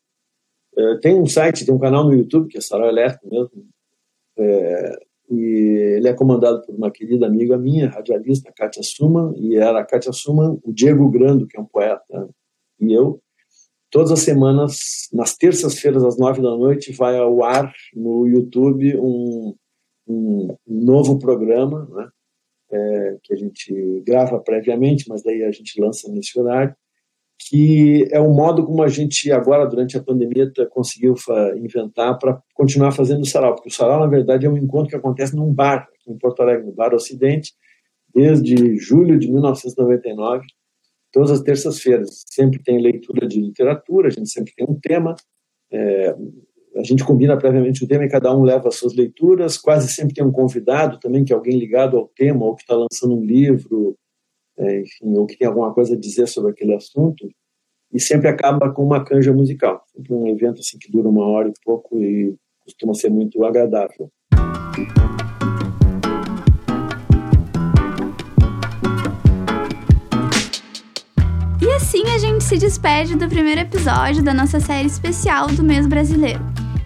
é, 0.76 0.96
tem 0.98 1.20
um 1.20 1.26
site, 1.26 1.64
tem 1.64 1.74
um 1.74 1.78
canal 1.78 2.04
no 2.04 2.14
YouTube, 2.14 2.48
que 2.48 2.58
é 2.58 2.60
Sarau 2.60 2.88
Elétrico 2.88 3.28
mesmo, 3.28 3.66
é, 4.36 4.98
e 5.30 5.96
ele 5.96 6.08
é 6.08 6.12
comandado 6.12 6.62
por 6.62 6.74
uma 6.74 6.90
querida 6.90 7.26
amiga 7.26 7.56
minha, 7.56 7.88
radialista, 7.88 8.52
Kátia 8.54 8.82
Suman, 8.82 9.32
e 9.36 9.56
era 9.56 9.80
a 9.80 9.84
Kátia 9.84 10.12
Suman, 10.12 10.58
o 10.62 10.72
Diego 10.72 11.08
Grando, 11.08 11.46
que 11.46 11.56
é 11.56 11.60
um 11.60 11.66
poeta, 11.66 12.28
e 12.80 12.92
eu. 12.92 13.20
Todas 13.90 14.10
as 14.10 14.20
semanas, 14.20 15.08
nas 15.12 15.36
terças-feiras, 15.36 16.02
às 16.02 16.18
nove 16.18 16.42
da 16.42 16.50
noite, 16.50 16.92
vai 16.92 17.16
ao 17.16 17.44
ar 17.44 17.72
no 17.94 18.26
YouTube 18.26 18.96
um, 18.98 19.54
um, 20.08 20.56
novo 20.66 21.18
programa, 21.18 21.88
né? 21.92 22.08
É, 22.72 23.18
que 23.22 23.32
a 23.32 23.36
gente 23.36 24.02
grava 24.04 24.40
previamente, 24.40 25.08
mas 25.08 25.22
daí 25.22 25.44
a 25.44 25.52
gente 25.52 25.80
lança 25.80 26.10
nesse 26.10 26.36
horário, 26.36 26.74
que 27.49 28.09
é 28.11 28.18
o 28.18 28.32
modo 28.32 28.64
como 28.64 28.82
a 28.82 28.88
gente 28.88 29.30
agora, 29.30 29.66
durante 29.66 29.97
a 29.97 30.03
pandemia, 30.03 30.51
tá, 30.53 30.64
conseguiu 30.66 31.14
inventar 31.57 32.18
para 32.18 32.40
continuar 32.55 32.92
fazendo 32.92 33.22
o 33.22 33.26
sarau, 33.26 33.55
porque 33.55 33.68
o 33.68 33.72
sarau, 33.72 34.01
na 34.01 34.07
verdade, 34.07 34.47
é 34.47 34.49
um 34.49 34.57
encontro 34.57 34.88
que 34.88 34.97
acontece 34.97 35.36
num 35.36 35.53
bar, 35.53 35.86
aqui 35.95 36.11
em 36.11 36.16
Porto 36.16 36.40
Alegre, 36.40 36.64
no 36.64 36.72
Bar 36.72 36.95
Ocidente, 36.95 37.53
desde 38.14 38.78
julho 38.78 39.18
de 39.18 39.30
1999, 39.30 40.47
todas 41.12 41.30
as 41.30 41.42
terças-feiras. 41.42 42.24
Sempre 42.30 42.62
tem 42.62 42.80
leitura 42.80 43.26
de 43.26 43.38
literatura, 43.38 44.09
a 44.09 44.11
gente 44.11 44.30
sempre 44.30 44.55
tem 44.57 44.66
um 44.66 44.78
tema, 44.80 45.14
é, 45.70 46.16
a 46.76 46.82
gente 46.82 47.05
combina 47.05 47.36
previamente 47.36 47.84
o 47.84 47.86
tema 47.86 48.05
e 48.05 48.09
cada 48.09 48.34
um 48.34 48.42
leva 48.42 48.68
as 48.68 48.76
suas 48.76 48.95
leituras, 48.95 49.59
quase 49.59 49.88
sempre 49.88 50.14
tem 50.14 50.24
um 50.24 50.32
convidado 50.32 50.99
também, 50.99 51.24
que 51.24 51.32
é 51.32 51.36
alguém 51.36 51.59
ligado 51.59 51.99
ao 51.99 52.09
tema, 52.09 52.47
ou 52.47 52.55
que 52.55 52.62
está 52.62 52.74
lançando 52.74 53.14
um 53.14 53.24
livro, 53.24 53.97
é, 54.59 54.80
enfim, 54.80 55.16
ou 55.16 55.26
que 55.26 55.36
tem 55.36 55.46
alguma 55.46 55.72
coisa 55.72 55.94
a 55.94 55.98
dizer 55.98 56.26
sobre 56.28 56.52
aquele 56.52 56.74
assunto, 56.74 57.28
e 57.92 58.00
sempre 58.00 58.28
acaba 58.28 58.72
com 58.72 58.84
uma 58.84 59.05
canja 59.05 59.32
musical. 59.32 59.82
Sempre 59.94 60.12
um 60.14 60.26
evento 60.26 60.59
assim 60.59 60.78
que 60.78 60.90
dura 60.90 61.09
uma 61.09 61.26
hora 61.26 61.48
e 61.48 61.52
pouco 61.64 61.96
e 62.00 62.34
costuma 62.64 62.94
ser 62.94 63.11
muito 63.11 63.44
agradável. 63.44 64.11
E 71.62 71.68
assim 71.76 72.02
a 72.14 72.18
gente 72.18 72.42
se 72.42 72.59
despede 72.59 73.16
do 73.16 73.28
primeiro 73.28 73.61
episódio 73.61 74.24
da 74.24 74.34
nossa 74.34 74.59
série 74.59 74.88
especial 74.88 75.46
do 75.46 75.62
mês 75.62 75.86
brasileiro, 75.86 76.40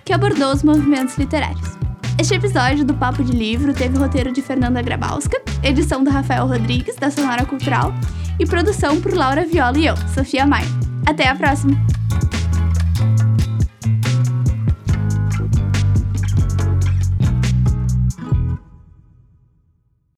que 0.04 0.12
abordou 0.12 0.52
os 0.52 0.62
movimentos 0.62 1.16
literários. 1.16 1.77
Este 2.20 2.34
episódio 2.34 2.84
do 2.84 2.94
Papo 2.94 3.22
de 3.22 3.32
Livro 3.32 3.72
teve 3.72 3.96
roteiro 3.96 4.32
de 4.32 4.42
Fernanda 4.42 4.82
Grabowska, 4.82 5.40
edição 5.62 6.02
do 6.02 6.10
Rafael 6.10 6.48
Rodrigues, 6.48 6.96
da 6.96 7.12
Sonora 7.12 7.46
Cultural, 7.46 7.94
e 8.40 8.44
produção 8.44 9.00
por 9.00 9.14
Laura 9.14 9.46
Viola 9.46 9.78
e 9.78 9.86
eu, 9.86 9.96
Sofia 10.12 10.44
Maia. 10.44 10.66
Até 11.06 11.28
a 11.28 11.36
próxima! 11.36 11.97